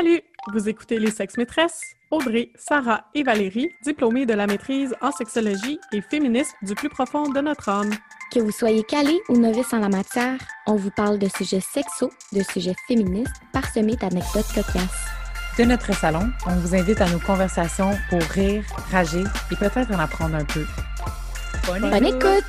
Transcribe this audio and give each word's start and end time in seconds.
Salut! 0.00 0.22
Vous 0.54 0.66
écoutez 0.66 0.98
Les 0.98 1.10
Sexes 1.10 1.36
Maîtresses, 1.36 1.82
Audrey, 2.10 2.48
Sarah 2.54 3.04
et 3.14 3.22
Valérie, 3.22 3.68
diplômées 3.84 4.24
de 4.24 4.32
la 4.32 4.46
maîtrise 4.46 4.94
en 5.02 5.12
sexologie 5.12 5.78
et 5.92 6.00
féministes 6.00 6.54
du 6.62 6.74
plus 6.74 6.88
profond 6.88 7.28
de 7.28 7.38
notre 7.42 7.68
âme. 7.68 7.90
Que 8.32 8.40
vous 8.40 8.50
soyez 8.50 8.82
calé 8.82 9.20
ou 9.28 9.36
novice 9.36 9.74
en 9.74 9.80
la 9.80 9.90
matière, 9.90 10.38
on 10.66 10.76
vous 10.76 10.90
parle 10.90 11.18
de 11.18 11.28
sujets 11.28 11.60
sexos, 11.60 12.10
de 12.32 12.42
sujets 12.42 12.74
féministes, 12.88 13.34
parsemés 13.52 13.96
d'anecdotes 13.96 14.50
cocasses. 14.54 15.04
De 15.58 15.64
notre 15.64 15.94
salon, 15.94 16.30
on 16.46 16.56
vous 16.60 16.74
invite 16.74 17.02
à 17.02 17.10
nos 17.10 17.20
conversations 17.20 17.90
pour 18.08 18.22
rire, 18.22 18.64
rager 18.90 19.24
et 19.52 19.56
peut-être 19.56 19.92
en 19.92 19.98
apprendre 19.98 20.36
un 20.36 20.46
peu. 20.46 20.64
Bonne 21.66 22.06
écoute! 22.06 22.46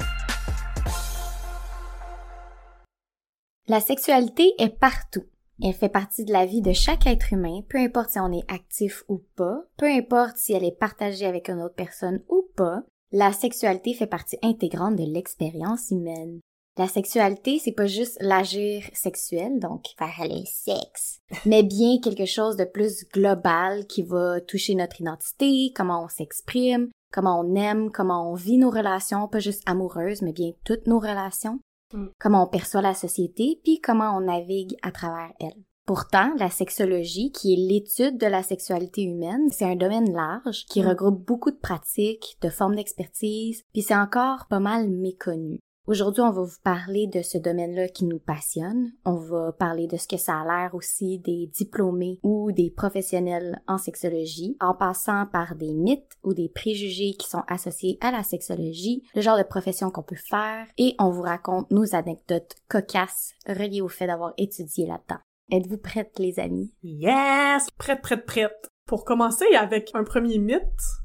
La 3.68 3.81
sexualité 3.81 4.54
est 4.58 4.80
partout. 4.80 5.26
Elle 5.64 5.74
fait 5.74 5.90
partie 5.90 6.26
de 6.26 6.34
la 6.34 6.46
vie 6.46 6.62
de 6.62 6.74
chaque 6.74 7.06
être 7.06 7.34
humain, 7.34 7.62
peu 7.70 7.78
importe 7.78 8.10
si 8.12 8.20
on 8.20 8.32
est 8.32 8.52
actif 8.52 9.04
ou 9.08 9.22
pas, 9.36 9.62
peu 9.78 9.86
importe 9.86 10.38
si 10.38 10.54
elle 10.54 10.64
est 10.64 10.78
partagée 10.78 11.26
avec 11.26 11.50
une 11.50 11.62
autre 11.62 11.76
personne 11.76 12.24
ou 12.30 12.48
pas, 12.56 12.82
la 13.12 13.32
sexualité 13.32 13.94
fait 13.94 14.08
partie 14.08 14.40
intégrante 14.42 14.96
de 14.96 15.04
l'expérience 15.04 15.92
humaine. 15.92 16.40
La 16.78 16.88
sexualité, 16.88 17.60
c'est 17.60 17.74
pas 17.74 17.86
juste 17.86 18.18
l'agir 18.22 18.84
sexuel, 18.94 19.60
donc 19.60 19.84
faire 19.98 20.28
le 20.28 20.46
sexe, 20.46 21.20
mais 21.46 21.64
bien 21.64 22.00
quelque 22.02 22.26
chose 22.26 22.56
de 22.56 22.64
plus 22.64 23.06
global 23.14 23.86
qui 23.88 24.02
va 24.02 24.40
toucher 24.42 24.73
notre 24.76 25.02
identité, 25.02 25.73
comment 25.76 26.06
on 26.06 26.08
s'exprime, 26.08 26.90
comment 27.12 27.42
on 27.42 27.56
aime, 27.56 27.92
comment 27.92 28.32
on 28.32 28.36
vit 28.36 28.58
nos 28.58 28.72
relations, 28.72 29.28
pas 29.28 29.40
juste 29.40 29.62
amoureuses, 29.68 30.22
mais 30.22 30.32
bien 30.32 30.54
toutes 30.64 30.88
nos 30.88 31.00
relations, 31.00 31.59
Mm. 31.94 32.08
comment 32.20 32.44
on 32.44 32.48
perçoit 32.48 32.81
la 32.81 32.94
société, 32.94 33.59
puis 33.63 33.80
comment 33.81 34.16
on 34.18 34.22
navigue 34.22 34.76
à 34.81 34.91
travers 34.91 35.31
elle. 35.40 35.63
Pourtant, 35.86 36.31
la 36.38 36.50
sexologie, 36.50 37.31
qui 37.31 37.53
est 37.53 37.58
l'étude 37.58 38.17
de 38.17 38.28
la 38.28 38.44
sexualité 38.44 39.02
humaine, 39.03 39.50
c'est 39.52 39.66
un 39.66 39.75
domaine 39.75 40.14
large 40.14 40.66
qui 40.69 40.81
Mm. 40.81 40.88
regroupe 40.88 41.25
beaucoup 41.25 41.52
de 41.52 41.58
pratiques, 41.58 42.38
de 42.42 42.50
formes 42.50 42.75
d'expertise, 42.75 43.64
puis 43.73 43.81
c'est 43.81 43.95
encore 43.95 44.45
pas 44.50 44.59
mal 44.59 44.89
méconnu. 44.89 45.59
Aujourd'hui, 45.92 46.22
on 46.22 46.31
va 46.31 46.44
vous 46.44 46.61
parler 46.64 47.08
de 47.08 47.22
ce 47.22 47.38
domaine-là 47.38 47.89
qui 47.89 48.06
nous 48.06 48.17
passionne. 48.17 48.94
On 49.03 49.16
va 49.16 49.52
parler 49.52 49.88
de 49.88 49.97
ce 49.97 50.08
que 50.08 50.16
ça 50.16 50.39
a 50.39 50.45
l'air 50.45 50.73
aussi 50.73 51.20
des 51.20 51.47
diplômés 51.53 52.17
ou 52.23 52.53
des 52.53 52.72
professionnels 52.72 53.61
en 53.67 53.78
sexologie, 53.78 54.56
en 54.62 54.73
passant 54.73 55.25
par 55.25 55.56
des 55.56 55.73
mythes 55.73 56.17
ou 56.23 56.34
des 56.34 56.47
préjugés 56.47 57.16
qui 57.19 57.28
sont 57.28 57.44
associés 57.50 57.97
à 58.00 58.12
la 58.12 58.23
sexologie, 58.23 59.03
le 59.16 59.22
genre 59.22 59.38
de 59.38 59.44
profession 59.44 59.92
qu'on 59.92 60.02
peut 60.02 60.16
faire, 60.16 60.66
et 60.78 60.95
on 60.97 61.09
vous 61.09 61.23
raconte 61.23 61.69
nos 61.72 61.94
anecdotes 61.94 62.56
cocasses 62.69 63.34
reliées 63.45 63.81
au 63.81 63.89
fait 63.89 64.08
d'avoir 64.08 64.34
étudié 64.38 64.88
là-dedans. 64.88 65.19
Êtes-vous 65.52 65.78
prêtes, 65.78 66.17
les 66.19 66.39
amis? 66.39 66.73
Yes! 66.84 67.67
Prête, 67.78 68.02
prête, 68.02 68.25
prête. 68.25 68.69
Pour 68.86 69.03
commencer 69.03 69.45
avec 69.59 69.92
un 69.94 70.06
premier 70.06 70.38
mythe, 70.38 71.00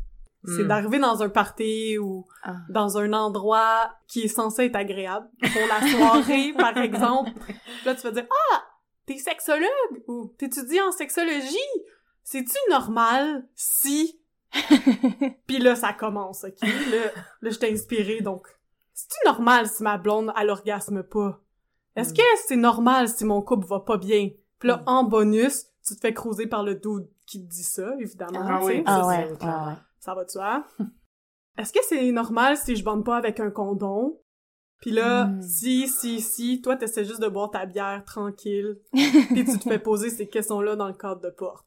c'est 0.46 0.62
Mm. 0.64 0.68
d'arriver 0.68 0.98
dans 0.98 1.22
un 1.22 1.28
party 1.28 1.98
ou 1.98 2.26
Ah. 2.42 2.56
dans 2.68 2.98
un 2.98 3.12
endroit 3.12 3.90
qui 4.08 4.22
est 4.22 4.28
censé 4.28 4.64
être 4.66 4.76
agréable. 4.76 5.28
Pour 5.40 5.62
la 5.68 5.86
soirée, 5.88 6.52
par 6.58 6.76
exemple. 6.78 7.30
Là, 7.84 7.94
tu 7.94 8.02
vas 8.02 8.10
dire, 8.12 8.26
ah, 8.52 8.62
t'es 9.06 9.18
sexologue 9.18 10.02
ou 10.08 10.32
t'étudies 10.38 10.80
en 10.80 10.92
sexologie. 10.92 11.56
C'est-tu 12.22 12.56
normal 12.70 13.46
si... 13.54 14.20
Puis 15.46 15.58
là, 15.58 15.74
ça 15.76 15.92
commence, 15.92 16.44
OK? 16.44 16.60
Là, 16.62 17.10
là 17.42 17.50
je 17.50 17.58
t'ai 17.58 17.72
inspiré, 17.72 18.20
donc... 18.20 18.46
C'est-tu 18.94 19.16
normal 19.26 19.68
si 19.68 19.82
ma 19.82 19.98
blonde, 19.98 20.32
elle 20.40 20.48
orgasme 20.50 21.02
pas? 21.02 21.40
Est-ce 21.96 22.12
Mm. 22.12 22.16
que 22.16 22.22
c'est 22.46 22.56
normal 22.56 23.08
si 23.08 23.24
mon 23.24 23.42
couple 23.42 23.66
va 23.66 23.80
pas 23.80 23.98
bien? 23.98 24.30
Puis 24.58 24.68
là, 24.68 24.78
Mm. 24.78 24.82
en 24.88 25.04
bonus, 25.04 25.66
tu 25.86 25.94
te 25.94 26.00
fais 26.00 26.14
creuser 26.14 26.46
par 26.46 26.62
le 26.62 26.74
dude 26.76 27.06
qui 27.26 27.44
te 27.44 27.50
dit 27.50 27.62
ça, 27.62 27.90
évidemment. 27.98 28.40
Ah 28.42 28.60
oui, 28.64 28.82
Ah 28.86 29.00
c'est 29.02 29.06
ouais, 29.08 29.32
ah 29.42 29.66
ouais. 29.68 29.74
Ça 30.06 30.14
va 30.14 30.24
de 30.24 30.30
soi. 30.30 30.64
Est-ce 31.58 31.72
que 31.72 31.80
c'est 31.88 32.10
normal 32.12 32.56
si 32.56 32.76
je 32.76 32.84
bande 32.84 33.04
pas 33.04 33.16
avec 33.16 33.40
un 33.40 33.50
condom? 33.50 34.18
Puis 34.80 34.90
là, 34.90 35.24
Mm. 35.26 35.42
si, 35.42 35.88
si, 35.88 36.20
si, 36.20 36.60
toi, 36.60 36.76
t'essaies 36.76 37.04
juste 37.04 37.20
de 37.20 37.28
boire 37.28 37.50
ta 37.50 37.64
bière 37.66 38.04
tranquille, 38.04 38.78
puis 38.92 39.44
tu 39.44 39.58
te 39.58 39.68
fais 39.68 39.78
poser 39.78 40.10
ces 40.10 40.28
questions-là 40.28 40.76
dans 40.76 40.86
le 40.86 40.92
cadre 40.94 41.20
de 41.22 41.30
porte. 41.30 41.66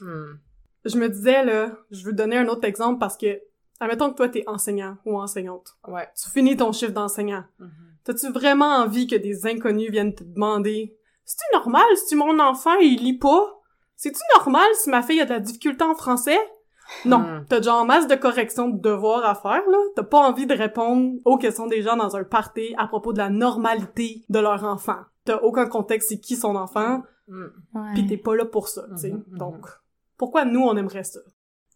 Hmm. 0.00 0.38
Je 0.86 0.96
me 0.98 1.08
disais, 1.10 1.44
là, 1.44 1.76
je 1.90 2.04
veux 2.06 2.14
donner 2.14 2.38
un 2.38 2.48
autre 2.48 2.64
exemple 2.66 2.98
parce 2.98 3.18
que, 3.18 3.38
admettons 3.78 4.10
que 4.10 4.16
toi, 4.16 4.28
t'es 4.30 4.44
enseignant 4.46 4.96
ou 5.04 5.20
enseignante. 5.20 5.76
Ouais. 5.86 6.08
Tu 6.20 6.30
finis 6.30 6.56
ton 6.56 6.72
chiffre 6.72 6.92
d'enseignant. 6.92 7.44
Mhm. 7.58 7.70
T'as-tu 8.04 8.32
vraiment 8.32 8.76
envie 8.76 9.06
que 9.06 9.16
des 9.16 9.46
inconnus 9.46 9.90
viennent 9.90 10.14
te 10.14 10.24
demander 10.24 10.96
C'est-tu 11.26 11.44
normal 11.54 11.84
si 12.08 12.16
mon 12.16 12.38
enfant, 12.40 12.74
il 12.80 13.02
lit 13.04 13.18
pas? 13.18 13.60
C'est-tu 13.96 14.20
normal 14.34 14.66
si 14.74 14.88
ma 14.88 15.02
fille 15.02 15.20
a 15.20 15.26
de 15.26 15.34
la 15.34 15.40
difficulté 15.40 15.84
en 15.84 15.94
français? 15.94 16.38
Non. 17.04 17.18
Hmm. 17.18 17.44
T'as 17.48 17.58
déjà 17.58 17.74
en 17.74 17.84
masse 17.84 18.06
de 18.06 18.14
corrections 18.14 18.68
de 18.68 18.80
devoirs 18.80 19.24
à 19.24 19.34
faire, 19.34 19.62
là. 19.68 19.78
T'as 19.96 20.02
pas 20.02 20.18
envie 20.18 20.46
de 20.46 20.54
répondre 20.54 21.18
aux 21.24 21.38
questions 21.38 21.66
des 21.66 21.82
gens 21.82 21.96
dans 21.96 22.16
un 22.16 22.24
party 22.24 22.74
à 22.78 22.86
propos 22.86 23.12
de 23.12 23.18
la 23.18 23.30
normalité 23.30 24.24
de 24.28 24.38
leur 24.38 24.64
enfant. 24.64 24.98
T'as 25.24 25.38
aucun 25.38 25.66
contexte 25.66 26.08
c'est 26.08 26.20
qui 26.20 26.36
son 26.36 26.56
enfant. 26.56 27.02
Ouais. 27.28 27.94
pis 27.94 28.06
t'es 28.06 28.16
pas 28.16 28.34
là 28.34 28.44
pour 28.44 28.68
ça, 28.68 28.86
tu 28.90 29.02
sais. 29.02 29.10
Mhm, 29.12 29.24
mhm. 29.28 29.38
Donc, 29.38 29.66
pourquoi 30.16 30.44
nous, 30.44 30.62
on 30.62 30.76
aimerait 30.76 31.04
ça? 31.04 31.20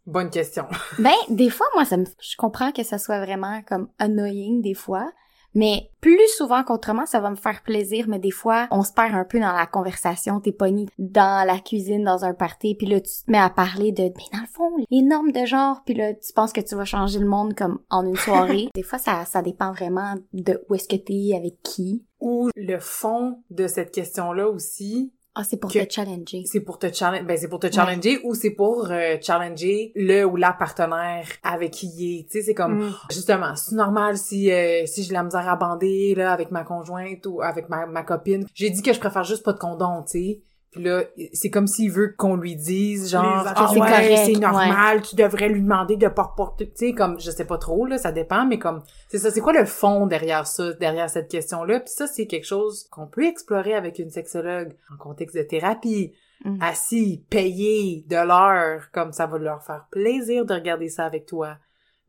Bonne 0.06 0.30
question. 0.30 0.66
Ben, 0.98 1.14
des 1.30 1.48
fois, 1.48 1.66
moi, 1.74 1.84
ça 1.84 1.96
me, 1.96 2.04
je 2.20 2.36
comprends 2.36 2.72
que 2.72 2.82
ça 2.82 2.98
soit 2.98 3.20
vraiment 3.20 3.62
comme 3.62 3.88
annoying 3.98 4.60
des 4.60 4.74
fois, 4.74 5.10
mais 5.54 5.90
plus 6.00 6.28
souvent 6.36 6.64
qu'autrement, 6.64 7.06
ça 7.06 7.20
va 7.20 7.30
me 7.30 7.36
faire 7.36 7.62
plaisir, 7.62 8.06
mais 8.08 8.18
des 8.18 8.30
fois, 8.30 8.68
on 8.70 8.82
se 8.82 8.92
perd 8.92 9.14
un 9.14 9.24
peu 9.24 9.40
dans 9.40 9.52
la 9.52 9.66
conversation, 9.66 10.40
t'es 10.40 10.52
pogné 10.52 10.86
dans 10.98 11.46
la 11.46 11.58
cuisine, 11.58 12.04
dans 12.04 12.24
un 12.24 12.34
party, 12.34 12.74
puis 12.74 12.86
là, 12.86 13.00
tu 13.00 13.10
te 13.24 13.30
mets 13.30 13.38
à 13.38 13.50
parler 13.50 13.92
de, 13.92 14.02
mais 14.02 14.24
dans 14.32 14.40
le 14.40 14.46
fond, 14.46 14.70
les 14.90 15.02
normes 15.02 15.32
de 15.32 15.46
genre, 15.46 15.82
puis 15.84 15.94
là, 15.94 16.12
tu 16.14 16.32
penses 16.34 16.52
que 16.52 16.60
tu 16.60 16.74
vas 16.74 16.84
changer 16.84 17.18
le 17.18 17.26
monde 17.26 17.54
comme 17.54 17.80
en 17.90 18.04
une 18.04 18.16
soirée. 18.16 18.68
des 18.74 18.82
fois, 18.82 18.98
ça, 18.98 19.24
ça 19.24 19.42
dépend 19.42 19.72
vraiment 19.72 20.14
de 20.32 20.62
où 20.68 20.74
est-ce 20.74 20.88
que 20.88 20.96
t'es, 20.96 21.36
avec 21.36 21.62
qui. 21.62 22.04
Ou 22.20 22.50
le 22.56 22.78
fond 22.78 23.42
de 23.50 23.66
cette 23.66 23.92
question-là 23.92 24.48
aussi, 24.48 25.12
Ah, 25.36 25.42
c'est 25.42 25.56
pour 25.56 25.72
te 25.72 25.78
challenger. 25.90 26.44
c'est 26.46 26.60
pour 26.60 26.78
te 26.78 26.92
challenger, 26.92 27.24
ben 27.24 27.36
c'est 27.36 27.48
pour 27.48 27.58
te 27.58 27.70
challenger 27.72 28.20
ou 28.22 28.34
c'est 28.34 28.50
pour 28.52 28.88
euh, 28.90 29.16
challenger 29.20 29.90
le 29.96 30.22
ou 30.24 30.36
la 30.36 30.52
partenaire 30.52 31.26
avec 31.42 31.72
qui 31.72 31.88
il 31.96 32.20
est. 32.20 32.22
Tu 32.24 32.38
sais, 32.38 32.42
c'est 32.42 32.54
comme 32.54 32.76
Mm. 32.78 32.94
justement, 33.10 33.56
c'est 33.56 33.74
normal 33.74 34.16
si 34.16 34.50
euh, 34.52 34.86
si 34.86 35.02
j'ai 35.02 35.12
la 35.12 35.24
misère 35.24 35.48
à 35.48 35.56
bander 35.56 36.14
là 36.14 36.32
avec 36.32 36.50
ma 36.52 36.62
conjointe 36.62 37.26
ou 37.26 37.42
avec 37.42 37.68
ma, 37.68 37.86
ma 37.86 38.02
copine. 38.04 38.46
J'ai 38.54 38.70
dit 38.70 38.82
que 38.82 38.92
je 38.92 39.00
préfère 39.00 39.24
juste 39.24 39.42
pas 39.44 39.52
de 39.52 39.58
condom, 39.58 40.02
tu 40.04 40.12
sais. 40.12 40.42
Puis 40.74 40.82
là, 40.82 41.04
c'est 41.32 41.50
comme 41.50 41.66
s'il 41.66 41.90
veut 41.90 42.14
qu'on 42.16 42.36
lui 42.36 42.56
dise 42.56 43.10
genre 43.10 43.44
ah 43.46 43.70
c'est 43.72 43.80
ouais, 43.80 44.16
c'est 44.26 44.40
normal, 44.40 45.02
tu 45.02 45.14
devrais 45.14 45.48
lui 45.48 45.62
demander 45.62 45.96
de 45.96 46.08
pas 46.08 46.32
porter, 46.36 46.66
tu 46.66 46.88
sais 46.88 46.92
comme 46.92 47.18
je 47.20 47.30
sais 47.30 47.44
pas 47.44 47.58
trop 47.58 47.86
là, 47.86 47.96
ça 47.96 48.10
dépend 48.10 48.44
mais 48.44 48.58
comme 48.58 48.82
c'est 49.08 49.18
ça, 49.18 49.30
c'est 49.30 49.40
quoi 49.40 49.52
le 49.52 49.64
fond 49.64 50.06
derrière 50.06 50.46
ça, 50.46 50.72
derrière 50.74 51.08
cette 51.08 51.30
question-là? 51.30 51.80
Puis 51.80 51.92
ça 51.94 52.06
c'est 52.06 52.26
quelque 52.26 52.46
chose 52.46 52.88
qu'on 52.90 53.06
peut 53.06 53.24
explorer 53.24 53.74
avec 53.74 53.98
une 53.98 54.10
sexologue 54.10 54.74
en 54.92 54.96
contexte 54.96 55.36
de 55.36 55.42
thérapie 55.42 56.12
Mm. 56.44 56.58
assis, 56.60 57.24
payés 57.30 58.04
de 58.06 58.16
l'heure, 58.16 58.90
comme 58.92 59.12
ça 59.12 59.26
va 59.26 59.38
leur 59.38 59.62
faire 59.62 59.86
plaisir 59.90 60.44
de 60.44 60.52
regarder 60.52 60.90
ça 60.90 61.06
avec 61.06 61.24
toi. 61.24 61.56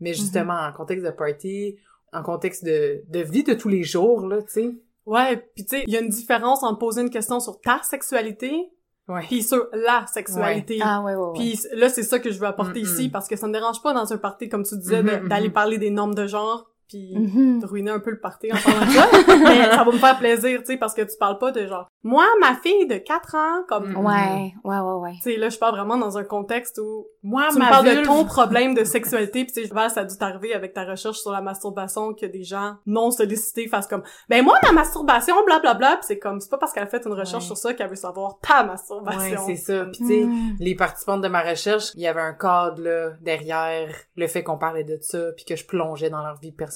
Mais 0.01 0.13
justement, 0.13 0.59
en 0.59 0.73
contexte 0.73 1.05
de 1.05 1.11
party, 1.11 1.77
en 2.11 2.21
contexte 2.21 2.65
de, 2.65 3.01
de 3.07 3.19
vie 3.19 3.43
de 3.43 3.53
tous 3.53 3.69
les 3.69 3.83
jours, 3.83 4.27
là, 4.27 4.41
tu 4.41 4.51
sais. 4.51 4.71
Ouais, 5.05 5.37
pis 5.55 5.63
tu 5.65 5.77
sais, 5.77 5.83
il 5.87 5.93
y 5.93 5.97
a 5.97 6.01
une 6.01 6.09
différence 6.09 6.63
entre 6.63 6.79
poser 6.79 7.01
une 7.01 7.09
question 7.09 7.39
sur 7.39 7.59
ta 7.61 7.81
sexualité 7.83 8.69
Ouais. 9.07 9.21
puis 9.27 9.43
sur 9.43 9.67
la 9.71 10.07
sexualité. 10.07 10.79
Ah, 10.81 11.01
ouais, 11.01 11.13
ouais, 11.13 11.21
ouais. 11.27 11.33
Puis 11.35 11.59
là, 11.75 11.89
c'est 11.89 12.01
ça 12.01 12.17
que 12.17 12.31
je 12.31 12.39
veux 12.39 12.47
apporter 12.47 12.79
ici 12.79 13.09
parce 13.09 13.27
que 13.27 13.35
ça 13.35 13.47
me 13.47 13.53
dérange 13.53 13.83
pas 13.83 13.93
dans 13.93 14.11
un 14.11 14.17
party, 14.17 14.49
comme 14.49 14.63
tu 14.63 14.75
disais, 14.77 15.03
Mhm, 15.03 15.27
d'aller 15.27 15.49
mhm. 15.49 15.53
parler 15.53 15.77
des 15.77 15.91
normes 15.91 16.15
de 16.15 16.25
genre 16.25 16.71
puis 16.87 17.13
Mhm. 17.17 17.59
de 17.61 17.65
ruiner 17.65 17.91
un 17.91 17.99
peu 17.99 18.11
le 18.11 18.19
party 18.19 18.51
en 18.51 18.57
parlant 18.57 18.85
de 18.85 18.91
ça. 18.91 19.07
Mais 19.43 19.69
ça 19.69 19.83
va 19.83 19.91
me 19.91 19.97
faire 19.97 20.17
plaisir, 20.17 20.59
tu 20.59 20.65
sais, 20.67 20.77
parce 20.77 20.93
que 20.93 21.01
tu 21.01 21.17
parles 21.19 21.37
pas 21.37 21.51
de 21.51 21.65
genre, 21.67 21.87
moi, 22.03 22.25
ma 22.39 22.53
fille 22.55 22.87
de 22.87 22.97
4 22.97 23.35
ans, 23.35 23.63
comme, 23.67 23.91
Mm. 23.93 24.05
Ouais, 24.05 24.53
ouais, 24.63 24.79
ouais, 24.79 24.93
ouais. 25.01 25.13
tu 25.23 25.31
sais, 25.31 25.37
là, 25.37 25.49
je 25.49 25.57
parle 25.57 25.75
vraiment 25.75 25.97
dans 25.97 26.17
un 26.17 26.23
contexte 26.23 26.79
où 26.79 27.07
Moi, 27.23 27.47
tu 27.49 27.55
me 27.55 27.59
ma 27.63 27.69
parles 27.69 27.85
de 27.97 28.03
ton 28.03 28.23
problème 28.25 28.73
de 28.75 28.83
sexualité, 28.83 29.45
puis 29.45 29.53
tu 29.53 29.65
sais, 29.67 29.73
Val, 29.73 29.89
ça 29.89 30.01
a 30.01 30.05
dû 30.05 30.15
t'arriver 30.17 30.53
avec 30.53 30.73
ta 30.73 30.83
recherche 30.85 31.17
sur 31.19 31.31
la 31.31 31.41
masturbation 31.41 32.13
que 32.13 32.25
des 32.27 32.43
gens 32.43 32.75
non 32.85 33.09
sollicités 33.09 33.67
fassent 33.67 33.87
comme, 33.87 34.03
ben 34.29 34.43
moi, 34.43 34.57
ma 34.63 34.71
masturbation, 34.71 35.35
blablabla, 35.45 35.97
puis 35.97 36.05
c'est 36.07 36.19
comme, 36.19 36.39
c'est 36.39 36.49
pas 36.51 36.57
parce 36.59 36.71
qu'elle 36.73 36.83
a 36.83 36.87
fait 36.87 37.03
une 37.05 37.13
recherche 37.13 37.43
Ouais. 37.43 37.47
sur 37.47 37.57
ça 37.57 37.73
qu'elle 37.73 37.89
veut 37.89 37.95
savoir 37.95 38.39
ta 38.41 38.63
masturbation. 38.63 39.45
Ouais, 39.45 39.55
c'est 39.55 39.73
ça. 39.73 39.85
Puis 39.85 39.97
tu 39.99 40.07
sais, 40.07 40.23
Mm. 40.25 40.55
les 40.59 40.75
participantes 40.75 41.21
de 41.21 41.27
ma 41.27 41.41
recherche, 41.41 41.91
il 41.95 42.01
y 42.01 42.07
avait 42.07 42.21
un 42.21 42.33
cadre 42.33 42.81
là 42.83 43.09
derrière 43.21 43.89
le 44.15 44.27
fait 44.27 44.43
qu'on 44.43 44.57
parlait 44.57 44.83
de 44.83 44.97
ça, 45.01 45.31
puis 45.35 45.45
que 45.45 45.55
je 45.55 45.65
plongeais 45.65 46.09
dans 46.09 46.21
leur 46.21 46.35
vie 46.39 46.51
personnelle. 46.51 46.74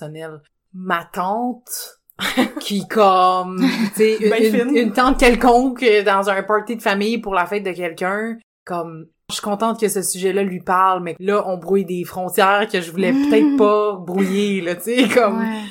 Ma 0.73 1.03
tante 1.11 1.99
qui 2.59 2.87
comme 2.87 3.59
tu 3.59 3.95
sais 3.95 4.17
une, 4.17 4.29
Ben 4.29 4.75
une- 4.75 4.91
tante 4.93 5.17
quelconque 5.19 5.85
dans 6.05 6.29
un 6.29 6.43
party 6.43 6.75
de 6.75 6.81
famille 6.81 7.17
pour 7.17 7.33
la 7.33 7.45
fête 7.45 7.63
de 7.63 7.71
quelqu'un 7.71 8.37
comme 8.65 9.05
je 9.29 9.35
suis 9.35 9.43
contente 9.43 9.79
que 9.79 9.87
ce 9.87 10.01
sujet-là 10.01 10.43
lui 10.43 10.59
parle 10.59 11.01
mais 11.01 11.15
là 11.19 11.43
on 11.47 11.57
brouille 11.57 11.85
des 11.85 12.03
frontières 12.03 12.67
que 12.71 12.81
je 12.81 12.91
voulais 12.91 13.13
peut-être 13.13 13.55
pas 13.57 13.95
brouiller 13.95 14.59
là 14.61 14.75
tu 14.75 14.81
sais 14.95 15.07
comme 15.07 15.39
Ouais. 15.39 15.61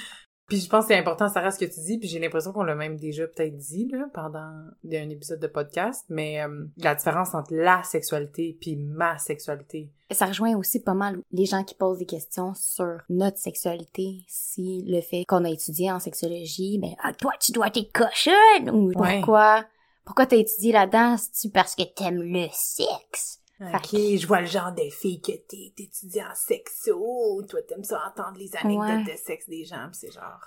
Puis 0.49 0.61
je 0.61 0.69
pense 0.69 0.87
que 0.87 0.95
c'est 0.95 0.99
important, 0.99 1.29
Sarah, 1.29 1.50
ce 1.50 1.59
que 1.59 1.67
tu 1.67 1.79
dis, 1.81 1.99
puis 1.99 2.09
j'ai 2.09 2.19
l'impression 2.19 2.53
qu'on 2.53 2.62
l'a 2.62 2.75
même 2.75 2.97
déjà 2.97 3.27
peut-être 3.27 3.56
dit, 3.59 3.87
là, 3.93 4.06
pendant 4.15 4.39
un 4.39 5.11
épisode 5.11 5.41
de 5.41 5.47
podcast, 5.47 6.06
mais 6.09 6.43
euh, 6.43 6.65
la 6.79 6.95
différence 6.95 7.35
entre 7.35 7.55
la 7.55 7.83
sexualité 7.83 8.56
puis 8.59 8.77
ma 8.77 9.19
sexualité. 9.19 9.91
Ça 10.11 10.25
rejoint 10.25 10.56
aussi 10.56 10.81
pas 10.81 10.95
mal 10.95 11.21
les 11.33 11.45
gens 11.45 11.65
qui 11.65 11.75
posent 11.75 11.99
des 11.99 12.06
questions 12.06 12.55
sur 12.55 12.97
notre 13.11 13.37
sexualité, 13.37 14.25
si 14.27 14.83
le 14.87 15.03
fait 15.03 15.25
qu'on 15.29 15.45
a 15.45 15.50
étudié 15.50 15.93
en 15.93 16.00
sexologie, 16.00 16.79
ben, 16.79 16.94
ah, 17.03 17.12
toi, 17.12 17.33
tu 17.39 17.53
dois 17.53 17.67
être 17.67 17.93
cochonne, 17.93 18.71
ou 18.71 18.91
Ouais. 18.99 19.19
pourquoi, 19.19 19.67
pourquoi 20.06 20.25
t'as 20.25 20.37
étudié 20.37 20.73
là-dedans, 20.73 21.19
c'est-tu 21.19 21.51
parce 21.53 21.75
que 21.75 21.83
t'aimes 21.83 22.23
le 22.23 22.47
sexe? 22.53 23.38
Ok, 23.60 23.88
je 23.93 24.26
vois 24.26 24.40
le 24.40 24.46
genre 24.46 24.72
de 24.72 24.88
fille 24.90 25.20
que 25.20 25.32
t'es, 25.32 25.72
t'étudies 25.76 26.22
en 26.22 26.34
sexo, 26.34 27.43
toi 27.49 27.60
t'aimes 27.62 27.82
ça 27.84 28.00
entendre 28.06 28.38
les 28.38 28.50
anecdotes 28.56 29.06
Ouais. 29.06 29.12
de 29.12 29.19
sexe 29.19 29.49
des 29.49 29.64
gens, 29.64 29.88
pis 29.90 29.99
c'est 29.99 30.12
genre, 30.12 30.40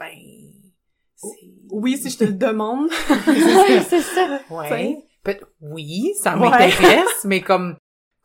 ben, 0.00 0.10
c'est... 1.14 1.28
Oui, 1.70 1.96
si 1.96 2.10
je 2.10 2.18
te 2.18 2.24
le 2.24 2.32
demande. 2.32 2.88
c'est 3.88 4.00
ça. 4.00 4.40
Ouais. 4.50 4.98
Oui, 5.60 6.12
ça 6.20 6.36
Ouais. 6.36 6.48
m'intéresse, 6.50 7.24
mais 7.24 7.40
comme 7.40 7.76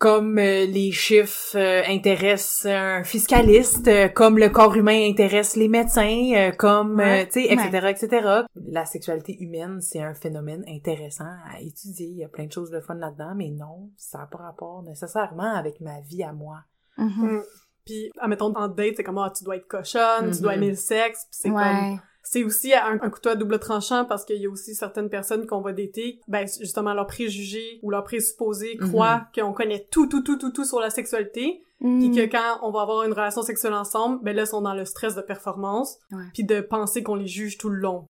comme 0.02 0.40
euh, 0.40 0.66
les 0.66 0.92
chiffres 0.92 1.56
euh, 1.56 1.84
intéressent 1.88 2.66
un 2.66 3.04
fiscaliste, 3.04 3.88
euh, 3.88 4.08
comme 4.10 4.40
le 4.40 4.50
corps 4.50 4.76
humain 4.76 5.08
intéresse 5.08 5.56
les 5.56 5.68
médecins, 5.68 6.32
euh, 6.36 6.52
comme 6.52 6.96
Ouais. 6.98 7.22
euh, 7.22 7.26
tu 7.26 7.44
sais, 7.44 7.54
etc., 7.54 7.88
etc. 7.92 8.28
La 8.56 8.86
sexualité 8.86 9.38
humaine, 9.40 9.80
c'est 9.80 10.02
un 10.02 10.16
phénomène 10.16 10.64
intéressant 10.68 11.24
à 11.54 11.62
étudier. 11.62 12.08
Il 12.08 12.18
y 12.18 12.24
a 12.24 12.30
plein 12.30 12.48
de 12.48 12.52
choses 12.52 12.72
de 12.72 12.80
fun 12.82 12.96
là-dedans, 12.96 13.34
mais 13.36 13.52
non, 13.52 13.92
ça 13.96 14.18
n'a 14.18 14.26
pas 14.26 14.40
rapport 14.40 14.82
nécessairement 14.82 15.54
avec 15.56 15.80
ma 15.82 16.00
vie 16.02 16.24
à 16.24 16.34
moi. 16.34 16.58
Mhm. 16.98 17.12
Mm. 17.38 17.42
Puis, 17.86 18.10
admettons, 18.20 18.54
en 18.56 18.68
date, 18.70 18.94
c'est 18.98 19.04
comme, 19.04 19.20
ah, 19.20 19.32
tu 19.38 19.44
dois 19.44 19.58
être 19.58 19.68
cochonne, 19.68 20.32
tu 20.36 20.42
dois 20.42 20.54
Mhm. 20.56 20.64
aimer 20.64 20.70
le 20.72 20.76
sexe, 20.78 21.26
puis 21.30 21.40
c'est 21.44 21.50
comme... 21.50 22.00
C'est 22.24 22.44
aussi 22.44 22.74
un, 22.74 23.00
un 23.02 23.10
couteau 23.10 23.30
à 23.30 23.36
double 23.36 23.60
tranchant 23.60 24.06
parce 24.06 24.26
qu'il 24.26 24.38
y 24.42 24.46
a 24.46 24.50
aussi 24.50 24.76
certaines 24.76 25.10
personnes 25.10 25.48
qu'on 25.48 25.62
va 25.62 25.74
dater, 25.74 26.20
ben 26.28 26.48
justement 26.48 26.94
leurs 26.94 27.08
préjugés 27.08 27.80
ou 27.84 27.90
leurs 27.92 28.04
présupposés 28.04 28.78
Mhm. 28.80 28.90
croient 28.90 29.28
qu'on 29.36 29.54
connaît 29.54 29.88
tout, 29.92 30.08
tout, 30.08 30.22
tout, 30.22 30.38
tout, 30.38 30.52
tout 30.52 30.66
sur 30.66 30.80
la 30.80 30.90
sexualité, 30.90 31.64
Mm. 31.84 32.00
puis 32.00 32.12
que 32.16 32.32
quand 32.32 32.60
on 32.62 32.72
va 32.72 32.82
avoir 32.84 33.04
une 33.06 33.12
relation 33.14 33.42
sexuelle 33.42 33.74
ensemble, 33.74 34.20
ben 34.24 34.36
là, 34.36 34.44
ils 34.44 34.48
sont 34.48 34.62
dans 34.62 34.76
le 34.76 34.86
stress 34.86 35.16
de 35.16 35.22
performance, 35.22 35.98
puis 36.34 36.44
de 36.44 36.62
penser 36.62 37.02
qu'on 37.02 37.16
les 37.16 37.26
juge 37.26 37.58
tout 37.58 37.70
le 37.70 37.78
long. 37.78 38.06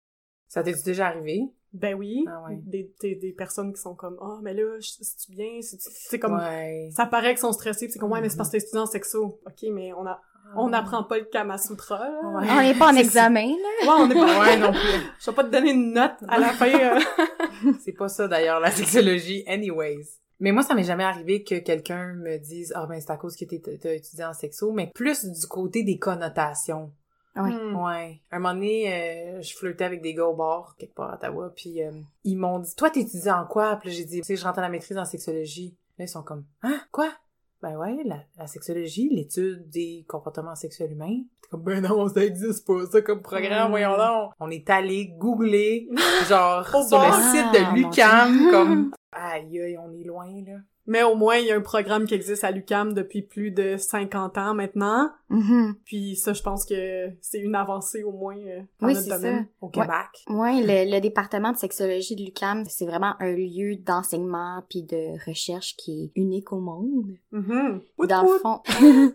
Ça 0.49 0.65
t'est 0.65 0.75
déjà 0.85 1.07
arrivé? 1.07 1.43
Ben 1.73 1.95
oui, 1.95 2.25
Ah 2.27 2.43
ouais. 2.49 2.59
des, 2.65 2.93
des, 3.01 3.15
des 3.15 3.31
personnes 3.33 3.73
qui 3.73 3.81
sont 3.81 3.95
comme 3.95 4.19
«Ah, 4.21 4.41
mais 4.43 4.55
là, 4.55 4.77
c'est-tu 4.81 5.31
bien? 5.31 5.61
C'est 5.63 6.19
comme... 6.19 6.35
ouais. 6.35 6.91
Ça 6.93 7.07
paraît 7.07 7.29
qu'ils 7.31 7.39
sont 7.39 7.53
stressés, 7.53 7.87
pis 7.87 7.93
c'est 7.93 8.01
comme 8.01 8.11
«Ouais, 8.13 8.21
mais 8.21 8.29
c'est 8.29 8.37
parce 8.37 8.49
que 8.51 8.57
t'es 8.57 8.65
étudiant 8.65 8.87
sexo.» 8.87 9.39
Ok, 9.47 9.65
mais 9.73 9.93
on 9.93 10.05
a... 10.05 10.21
On 10.57 10.69
n'apprend 10.69 11.05
pas 11.05 11.19
le 11.19 11.25
Kama 11.25 11.59
Sutra, 11.59 11.99
là. 11.99 12.21
Ouais. 12.25 12.47
On 12.51 12.63
n'est 12.63 12.75
pas 12.75 12.93
en 12.93 12.97
examen, 12.97 13.47
là. 13.49 13.87
Ouais, 13.87 14.03
on 14.03 14.07
n'est 14.09 14.15
pas... 14.15 14.41
Ouais, 14.41 14.57
non 14.59 14.73
plus. 14.73 14.81
Je 15.19 15.31
vais 15.31 15.35
pas 15.37 15.45
te 15.45 15.51
donner 15.51 15.71
une 15.71 15.93
note 15.93 16.13
à 16.29 16.39
la 16.39 16.49
fin. 16.49 16.67
euh. 16.69 17.01
C'est 17.85 17.93
pas 17.93 18.09
ça 18.09 18.27
d'ailleurs 18.29 18.61
la 18.61 18.71
sexologie, 18.71 19.45
anyways. 19.47 20.07
Mais 20.41 20.53
moi, 20.53 20.63
ça 20.63 20.75
m'est 20.75 20.85
jamais 20.85 21.05
arrivé 21.05 21.45
que 21.45 21.59
quelqu'un 21.59 22.15
me 22.15 22.39
dise 22.39 22.73
ah 22.75 22.87
ben 22.87 22.99
c'est 23.01 23.11
à 23.11 23.19
cause 23.19 23.37
que 23.37 23.45
t'es- 23.45 23.61
t'as 23.79 23.93
étudié 23.93 24.25
en 24.25 24.33
sexo, 24.33 24.73
mais 24.73 24.91
plus 24.95 25.27
du 25.27 25.47
côté 25.47 25.83
des 25.83 25.99
connotations. 25.99 26.93
Ouais. 27.37 27.51
Hmm. 27.51 27.77
Ouais. 27.77 28.21
Un 28.33 28.39
moment 28.39 28.55
donné, 28.55 28.93
euh, 29.39 29.43
je 29.43 29.55
flirtais 29.55 29.85
avec 29.85 30.01
des 30.01 30.15
gars 30.15 30.25
au 30.27 30.35
bar 30.35 30.75
quelque 30.79 30.95
part 30.95 31.11
à 31.11 31.15
Ottawa, 31.17 31.53
puis 31.55 31.83
euh, 31.83 31.91
ils 32.25 32.37
m'ont 32.37 32.59
dit 32.59 32.75
toi 32.75 32.89
t'étudies 32.91 33.31
en 33.31 33.45
quoi 33.47 33.77
Puis 33.77 33.91
là, 33.91 33.95
j'ai 33.95 34.05
dit 34.05 34.21
tu 34.21 34.25
sais 34.27 34.37
je 34.37 34.43
rentre 34.45 34.59
à 34.59 34.63
la 34.63 34.69
maîtrise 34.71 34.97
en 34.99 35.05
sexologie. 35.05 35.77
Là 35.99 36.07
ils 36.07 36.09
sont 36.09 36.23
comme 36.23 36.45
hein? 36.63 36.81
Quoi? 36.91 37.11
Ben 37.63 37.77
ouais, 37.77 37.99
la, 38.05 38.19
la 38.39 38.47
sexologie, 38.47 39.09
l'étude 39.11 39.69
des 39.69 40.05
comportements 40.09 40.55
sexuels 40.55 40.93
humains. 40.93 41.21
Comme, 41.51 41.63
ben 41.63 41.83
non, 41.83 42.09
ça 42.09 42.25
existe 42.25 42.67
pas, 42.67 42.87
ça 42.91 43.03
comme 43.03 43.23
programme, 43.23 43.69
Mm. 43.69 43.71
voyons 43.71 43.97
donc. 43.97 44.33
On 44.41 44.51
est 44.51 44.69
allé 44.71 45.13
googler, 45.19 45.89
genre, 46.29 46.67
sur 46.67 46.99
le 46.99 47.13
site 47.33 47.47
Ah, 47.53 47.73
de 47.73 47.77
l'UQAM, 47.77 48.39
Dieu. 48.39 48.51
comme, 48.51 48.91
aïe 49.13 49.61
aïe, 49.61 49.79
on 49.79 49.93
est 49.93 50.05
loin, 50.05 50.27
là. 50.47 50.59
Mais 50.87 51.03
au 51.03 51.15
moins, 51.15 51.37
il 51.37 51.47
y 51.47 51.53
a 51.53 51.57
un 51.57 51.61
programme 51.61 52.05
qui 52.07 52.15
existe 52.15 52.43
à 52.43 52.51
l'UQAM 52.51 52.95
depuis 52.95 53.23
plus 53.23 53.51
de 53.51 53.77
50 53.77 54.39
ans 54.39 54.55
maintenant. 54.55 55.11
Mhm. 55.31 55.77
Puis 55.85 56.17
ça, 56.17 56.33
je 56.33 56.43
pense 56.43 56.65
que 56.65 57.09
c'est 57.21 57.39
une 57.39 57.55
avancée 57.55 58.03
au 58.03 58.13
moins 58.13 58.37
euh, 58.37 58.61
dans 58.81 58.89
Oui, 58.89 58.95
notre 58.95 59.09
domaine. 59.09 59.47
Au. 59.61 59.69
Québec. 59.69 59.89
Oui, 60.29 60.63
le, 60.63 60.93
le 60.93 61.01
département 61.01 61.53
de 61.53 61.57
sexologie 61.57 62.17
de 62.17 62.23
l'UQAM, 62.25 62.65
c'est 62.69 62.85
vraiment 62.87 63.15
un 63.21 63.33
lieu 63.33 63.77
d'enseignement 63.77 64.63
puis 64.69 64.83
de 64.83 65.25
recherche 65.29 65.77
qui 65.77 66.05
est 66.05 66.21
unique 66.21 66.53
au 66.53 66.59
monde. 66.61 67.13
Wout 67.33 68.07
dans 68.07 68.23
le 68.23 68.39
fond. 68.41 68.61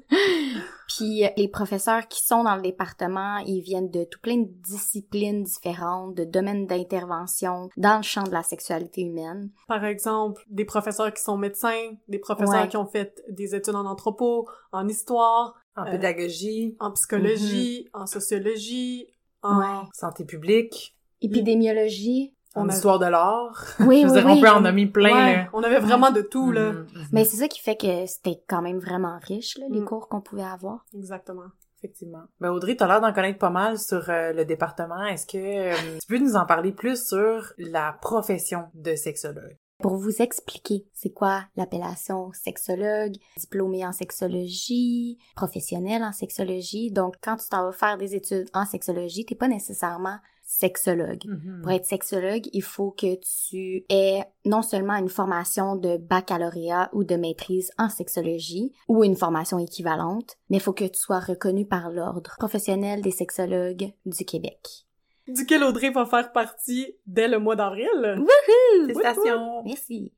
puis 0.88 1.25
euh, 1.25 1.29
les 1.35 1.47
professeurs 1.47 2.07
qui 2.07 2.23
sont 2.23 2.44
dans 2.44 2.56
le 2.56 2.62
département, 2.62 3.38
ils 3.39 3.62
viennent 3.62 3.89
de 3.89 4.03
tout 4.06 4.19
plein 4.21 4.38
de 4.38 4.47
disciplines 4.47 5.44
différentes, 5.44 6.15
de 6.15 6.23
domaines 6.23 6.67
d'intervention 6.67 7.69
dans 7.77 7.97
le 7.97 8.03
champ 8.03 8.23
de 8.23 8.31
la 8.31 8.44
sexualité 8.44 9.01
humaine. 9.01 9.50
Par 9.67 9.83
exemple, 9.83 10.41
des 10.50 10.65
professeurs 10.65 11.13
qui 11.13 11.21
sont 11.23 11.38
médecins, 11.38 11.91
des 12.07 12.19
professeurs 12.19 12.62
Ouais. 12.63 12.67
qui 12.69 12.77
ont 12.77 12.85
fait 12.85 13.21
des 13.29 13.56
études 13.56 13.75
en 13.75 13.85
anthropo, 13.85 14.47
en 14.71 14.88
histoire, 14.88 15.56
En 15.77 15.86
Euh, 15.86 15.92
pédagogie, 15.92 16.75
en 16.80 16.92
psychologie, 16.92 17.89
en 17.94 18.06
sociologie, 18.07 19.07
en... 19.42 19.60
Ouais. 19.60 19.88
santé 19.94 20.24
publique, 20.25 20.95
Épidémiologie. 21.22 22.33
en 22.56 22.69
histoire 22.69 23.00
de 23.00 23.06
l'art. 23.07 23.66
Oui, 23.80 24.01
Je 24.04 24.07
veux 24.07 24.13
oui, 24.16 24.22
dire, 24.22 24.27
on 24.31 24.42
peut 24.42 24.50
en 24.50 24.62
nommer 24.62 24.86
plein, 24.88 25.13
Ouais, 25.13 25.36
là. 25.36 25.50
on 25.54 25.62
avait 25.63 25.80
vraiment 25.80 26.12
de 26.12 26.22
tout, 26.22 26.51
là. 26.51 26.72
Mhm, 26.72 26.80
mhm. 26.95 27.06
Mais 27.12 27.25
c'est 27.25 27.38
ça 27.38 27.48
qui 27.50 27.60
fait 27.60 27.75
que 27.75 28.06
c'était 28.06 28.42
quand 28.48 28.62
même 28.62 28.80
vraiment 28.80 29.19
riche, 29.22 29.57
là, 29.57 29.66
les 29.69 29.81
Mm. 29.81 29.86
cours 29.86 30.07
qu'on 30.07 30.22
pouvait 30.22 30.44
avoir. 30.44 30.86
Exactement. 30.94 31.50
Effectivement. 31.77 32.24
Ben 32.39 32.50
Audrey, 32.51 32.75
t'as 32.77 32.88
l'air 32.88 33.01
d'en 33.01 33.12
connaître 33.13 33.38
pas 33.38 33.50
mal 33.51 33.77
sur 33.77 34.10
euh, 34.10 34.31
le 34.31 34.45
département. 34.45 35.04
Est-ce 35.06 35.27
que 35.27 35.38
euh, 35.38 35.75
tu 36.01 36.07
peux 36.07 36.18
nous 36.18 36.36
en 36.36 36.45
parler 36.45 36.72
plus 36.72 37.06
sur 37.06 37.54
la 37.57 37.92
profession 38.01 38.63
de 38.74 38.95
sexologue? 38.95 39.57
Pour 39.80 39.98
vous 39.98 40.22
expliquer 40.22 40.86
c'est 40.94 41.12
quoi 41.12 41.44
l'appellation 41.56 42.31
sexologue, 42.33 43.16
diplômé 43.38 43.86
en 43.86 43.92
sexologie, 43.92 45.18
professionnel 45.36 46.04
en 46.04 46.13
sexologie. 46.13 46.92
Donc, 46.92 47.16
quand 47.22 47.38
tu 47.38 47.50
t'en 47.50 47.63
vas 47.63 47.72
faire 47.72 47.98
des 47.98 48.16
études 48.16 48.50
en 48.54 48.66
sexologie, 48.66 49.25
t'es 49.25 49.36
pas 49.36 49.48
nécessairement 49.48 50.18
sexologue. 50.45 51.25
Mhm. 51.25 51.62
Pour 51.63 51.72
être 51.72 51.86
sexologue, 51.86 52.48
il 52.54 52.62
faut 52.62 52.92
que 52.92 53.16
tu 53.16 53.83
aies 53.89 54.24
non 54.45 54.62
seulement 54.62 54.95
une 54.95 55.10
formation 55.10 55.75
de 55.75 55.98
baccalauréat 55.98 56.89
ou 56.94 57.04
de 57.04 57.16
maîtrise 57.16 57.72
en 57.77 57.89
sexologie 57.89 58.72
ou 58.88 59.04
une 59.04 59.16
formation 59.16 59.57
équivalente, 59.57 60.38
mais 60.50 60.57
il 60.57 60.62
faut 60.62 60.74
que 60.74 60.86
tu 60.86 61.00
sois 61.00 61.19
reconnu 61.19 61.66
par 61.66 61.89
l'Ordre 61.89 62.36
professionnel 62.38 63.01
des 63.01 63.12
sexologues 63.12 63.92
du 64.06 64.24
Québec. 64.24 64.85
Duquel 65.27 65.63
Audrey 65.63 65.89
va 65.89 66.06
faire 66.06 66.31
partie 66.31 66.95
dès 67.07 67.27
le 67.27 67.39
mois 67.39 67.56
d'avril. 67.56 68.24
Félicitations! 68.45 69.63
Merci. 69.63 70.13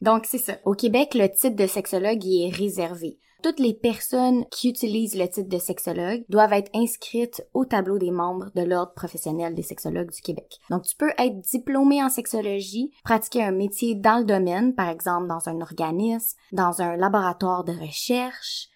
Donc, 0.00 0.26
c'est 0.26 0.38
ça. 0.38 0.58
Au 0.64 0.74
Québec, 0.74 1.14
le 1.14 1.28
titre 1.28 1.56
de 1.56 1.66
sexologue 1.66 2.24
y 2.24 2.44
est 2.44 2.54
réservé. 2.54 3.18
Toutes 3.42 3.60
les 3.60 3.74
personnes 3.74 4.46
qui 4.50 4.70
utilisent 4.70 5.16
le 5.16 5.28
titre 5.28 5.48
de 5.48 5.58
sexologue 5.58 6.24
doivent 6.28 6.54
être 6.54 6.70
inscrites 6.74 7.46
au 7.54 7.64
tableau 7.64 7.98
des 7.98 8.10
membres 8.10 8.50
de 8.54 8.62
l'Ordre 8.62 8.94
professionnel 8.94 9.54
des 9.54 9.62
sexologues 9.62 10.10
du 10.10 10.20
Québec. 10.20 10.58
Donc, 10.70 10.84
tu 10.84 10.96
peux 10.96 11.12
être 11.18 11.40
diplômé 11.40 12.02
en 12.02 12.08
sexologie, 12.08 12.90
pratiquer 13.04 13.44
un 13.44 13.52
métier 13.52 13.94
dans 13.94 14.18
le 14.18 14.24
domaine, 14.24 14.74
par 14.74 14.88
exemple 14.88 15.28
dans 15.28 15.48
un 15.48 15.60
organisme, 15.60 16.36
dans 16.52 16.80
un 16.82 16.96
laboratoire 16.96 17.64
de 17.64 17.72
recherche. 17.72 18.68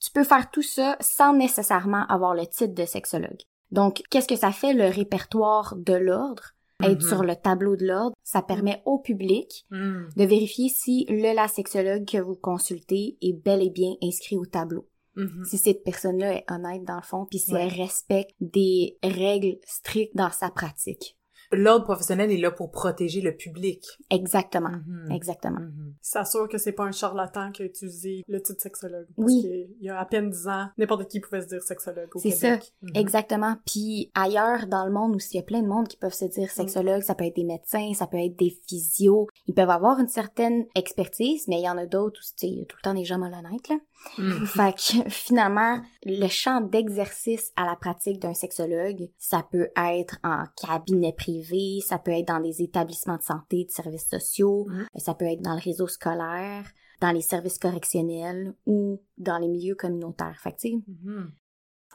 Tu 0.00 0.10
peux 0.12 0.24
faire 0.24 0.50
tout 0.50 0.62
ça 0.62 0.96
sans 1.00 1.32
nécessairement 1.32 2.06
avoir 2.08 2.34
le 2.34 2.46
titre 2.46 2.74
de 2.74 2.84
sexologue. 2.84 3.42
Donc, 3.74 4.02
qu'est-ce 4.10 4.28
que 4.28 4.36
ça 4.36 4.52
fait 4.52 4.72
le 4.72 4.84
répertoire 4.88 5.74
de 5.76 5.94
l'ordre? 5.94 6.52
Être 6.82 7.02
Mhm. 7.02 7.08
sur 7.08 7.22
le 7.22 7.36
tableau 7.36 7.76
de 7.76 7.86
l'ordre, 7.86 8.16
ça 8.24 8.42
permet 8.42 8.82
au 8.84 8.98
public 8.98 9.64
Mhm. 9.70 10.08
de 10.16 10.24
vérifier 10.24 10.68
si 10.68 11.06
le 11.08 11.34
la 11.34 11.48
sexologue 11.48 12.04
que 12.04 12.18
vous 12.18 12.34
consultez 12.36 13.16
est 13.20 13.32
bel 13.32 13.62
et 13.62 13.70
bien 13.70 13.94
inscrit 14.02 14.36
au 14.36 14.44
tableau. 14.44 14.88
Mhm. 15.16 15.44
Si 15.44 15.56
cette 15.58 15.84
personne-là 15.84 16.34
est 16.34 16.44
honnête 16.50 16.84
dans 16.84 16.96
le 16.96 17.02
fond, 17.02 17.26
puis 17.30 17.38
si 17.38 17.52
Ouais. 17.52 17.62
elle 17.62 17.80
respecte 17.80 18.34
des 18.40 18.98
règles 19.04 19.58
strictes 19.64 20.16
dans 20.16 20.30
sa 20.30 20.50
pratique. 20.50 21.16
L'ordre 21.52 21.84
professionnel 21.84 22.30
est 22.30 22.36
là 22.38 22.50
pour 22.50 22.70
protéger 22.70 23.20
le 23.20 23.36
public. 23.36 23.84
Exactement. 24.10 24.70
Mhm. 24.86 25.12
Exactement. 25.12 25.60
Mhm. 25.60 25.94
s'assure 26.00 26.48
que 26.48 26.58
c'est 26.58 26.72
pas 26.72 26.84
un 26.84 26.92
charlatan 26.92 27.50
qui 27.52 27.62
a 27.62 27.64
utilisé 27.64 28.22
le 28.28 28.42
titre 28.42 28.60
sexologue. 28.60 29.06
Parce 29.16 29.26
Oui. 29.32 29.40
qu'il 29.40 29.76
y 29.80 29.88
a 29.88 29.98
à 29.98 30.04
peine 30.04 30.30
10 30.30 30.48
ans, 30.48 30.66
n'importe 30.76 31.08
qui 31.08 31.18
pouvait 31.20 31.40
se 31.42 31.46
dire 31.48 31.62
sexologue 31.62 32.08
au 32.14 32.18
C'est 32.18 32.30
Québec. 32.30 32.72
Mhm. 32.82 32.90
Exactement. 32.94 33.56
Puis 33.66 34.10
ailleurs 34.14 34.66
dans 34.66 34.84
le 34.84 34.92
monde 34.92 35.16
aussi, 35.16 35.34
il 35.34 35.36
y 35.36 35.40
a 35.40 35.44
plein 35.44 35.62
de 35.62 35.66
monde 35.68 35.88
qui 35.88 35.96
peuvent 35.96 36.12
se 36.14 36.26
dire 36.26 36.50
sexologue, 36.50 37.02
ça 37.02 37.14
peut 37.14 37.24
être 37.24 37.36
des 37.36 37.44
médecins, 37.44 37.92
ça 37.94 38.06
peut 38.06 38.18
être 38.18 38.36
des 38.38 38.56
physios. 38.68 39.28
Ils 39.46 39.54
peuvent 39.54 39.70
avoir 39.70 39.98
une 39.98 40.08
certaine 40.08 40.66
expertise, 40.74 41.48
mais 41.48 41.56
il 41.60 41.64
y 41.64 41.68
en 41.68 41.78
a 41.78 41.86
d'autres 41.86 42.20
où, 42.20 42.24
tu 42.38 42.46
sais, 42.46 42.48
il 42.48 42.58
y 42.58 42.62
a 42.62 42.64
tout 42.66 42.76
le 42.76 42.82
temps 42.82 42.94
des 42.94 43.04
gens 43.04 43.18
malhonnêtes, 43.18 43.68
là. 43.68 43.76
Mhm. 44.18 44.46
Fait 44.46 44.74
que 44.74 45.08
finalement, 45.10 45.80
le 46.04 46.28
champ 46.28 46.60
d'exercice 46.60 47.52
à 47.56 47.64
la 47.64 47.76
pratique 47.76 48.20
d'un 48.20 48.34
sexologue, 48.34 49.08
ça 49.18 49.46
peut 49.50 49.68
être 49.76 50.18
en 50.22 50.44
cabinet 50.60 51.12
privé, 51.16 51.33
ça 51.86 51.98
peut 51.98 52.12
être 52.12 52.28
dans 52.28 52.40
des 52.40 52.62
établissements 52.62 53.16
de 53.16 53.22
santé, 53.22 53.64
de 53.64 53.70
services 53.70 54.08
sociaux, 54.08 54.66
ça 54.96 55.14
peut 55.14 55.26
être 55.26 55.42
dans 55.42 55.54
le 55.54 55.60
réseau 55.60 55.86
scolaire, 55.86 56.64
dans 57.00 57.10
les 57.12 57.22
services 57.22 57.58
correctionnels 57.58 58.54
ou 58.66 59.00
dans 59.18 59.38
les 59.38 59.48
milieux 59.48 59.74
communautaires. 59.74 60.38
Fait 60.42 60.52
que, 60.52 60.68
Mhm. 60.68 61.32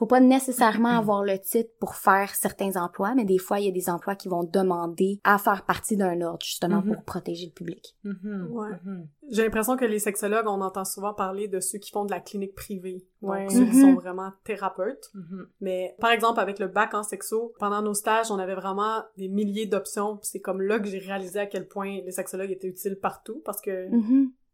Faut 0.00 0.06
pas 0.06 0.20
nécessairement 0.20 0.96
avoir 0.96 1.22
le 1.22 1.38
titre 1.38 1.70
pour 1.78 1.94
faire 1.94 2.34
certains 2.34 2.74
emplois, 2.82 3.14
mais 3.14 3.26
des 3.26 3.36
fois, 3.36 3.60
il 3.60 3.66
y 3.66 3.68
a 3.68 3.70
des 3.70 3.90
emplois 3.90 4.14
qui 4.14 4.28
vont 4.28 4.44
demander 4.44 5.20
à 5.24 5.36
faire 5.36 5.66
partie 5.66 5.98
d'un 5.98 6.22
ordre, 6.22 6.42
justement, 6.42 6.80
pour 6.80 7.02
protéger 7.04 7.44
le 7.48 7.52
public. 7.52 7.94
Mhm, 8.04 8.48
Ouais. 8.50 8.70
mhm. 8.82 9.06
J'ai 9.28 9.44
l'impression 9.44 9.76
que 9.76 9.84
les 9.84 9.98
sexologues, 9.98 10.46
on 10.46 10.62
entend 10.62 10.86
souvent 10.86 11.12
parler 11.12 11.48
de 11.48 11.60
ceux 11.60 11.78
qui 11.78 11.90
font 11.90 12.06
de 12.06 12.10
la 12.10 12.18
clinique 12.20 12.54
privée. 12.54 13.04
Donc, 13.20 13.32
Ouais. 13.32 13.48
ceux 13.50 13.66
qui 13.66 13.78
sont 13.78 13.92
vraiment 13.94 14.32
thérapeutes. 14.42 15.12
Mais 15.60 15.94
par 16.00 16.12
exemple, 16.12 16.40
avec 16.40 16.58
le 16.58 16.68
bac 16.68 16.94
en 16.94 17.02
sexo, 17.02 17.52
pendant 17.58 17.82
nos 17.82 17.92
stages, 17.94 18.30
on 18.30 18.38
avait 18.38 18.54
vraiment 18.54 19.02
des 19.18 19.28
milliers 19.28 19.66
d'options. 19.66 20.18
C'est 20.22 20.40
comme 20.40 20.62
là 20.62 20.78
que 20.80 20.88
j'ai 20.88 20.98
réalisé 20.98 21.38
à 21.40 21.46
quel 21.46 21.68
point 21.68 22.00
les 22.06 22.10
sexologues 22.12 22.50
étaient 22.50 22.68
utiles 22.68 22.96
partout 22.96 23.42
parce 23.44 23.60
que. 23.60 23.88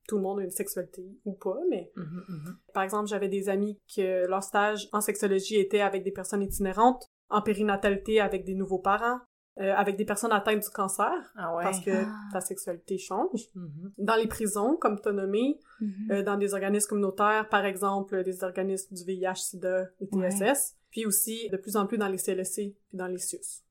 Tout 0.09 0.17
le 0.17 0.23
monde 0.23 0.41
a 0.41 0.43
une 0.45 0.51
sexualité 0.51 1.05
ou 1.25 1.33
pas. 1.35 1.59
Mais 1.71 1.91
Mhm, 1.97 2.25
mhm. 2.29 2.57
par 2.75 2.83
exemple, 2.83 3.09
j'avais 3.09 3.29
des 3.29 3.49
amis 3.49 3.79
que 3.95 4.27
leur 4.27 4.43
stage 4.43 4.89
en 4.93 5.01
sexologie 5.01 5.57
était 5.57 5.81
avec 5.81 6.03
des 6.05 6.13
personnes 6.13 6.43
itinérantes, 6.43 7.07
en 7.29 7.43
périnatalité 7.43 8.21
avec 8.21 8.45
des 8.45 8.55
nouveaux 8.55 8.79
parents, 8.79 9.19
euh, 9.59 9.73
avec 9.75 9.97
des 9.97 10.05
personnes 10.05 10.33
atteintes 10.33 10.63
du 10.63 10.69
cancer 10.71 11.11
Ah 11.35 11.55
ouais. 11.57 11.63
parce 11.65 11.81
que 11.81 11.91
Ah. 11.91 12.13
ta 12.33 12.41
sexualité 12.41 12.99
change. 12.99 13.49
Mhm. 13.55 13.93
Dans 13.99 14.17
les 14.17 14.27
prisons, 14.27 14.77
comme 14.77 15.01
t'as 15.01 15.13
nommé, 15.13 15.59
Mhm. 15.81 16.11
euh, 16.13 16.23
dans 16.23 16.37
des 16.37 16.53
organismes 16.55 16.89
communautaires, 16.89 17.49
par 17.49 17.65
exemple 17.65 18.23
des 18.23 18.45
organismes 18.45 18.95
du 18.95 19.03
VIH, 19.05 19.37
SIDA 19.37 19.89
et 20.01 20.07
TSS, 20.09 20.77
puis 20.91 21.07
aussi 21.07 21.49
de 21.51 21.57
plus 21.57 21.77
en 21.77 21.87
plus 21.87 21.97
dans 21.99 22.09
les 22.09 22.19
CLSC 22.19 22.77
puis 22.89 22.97
dans 22.99 23.07
les 23.07 23.19
CIUS. 23.19 23.63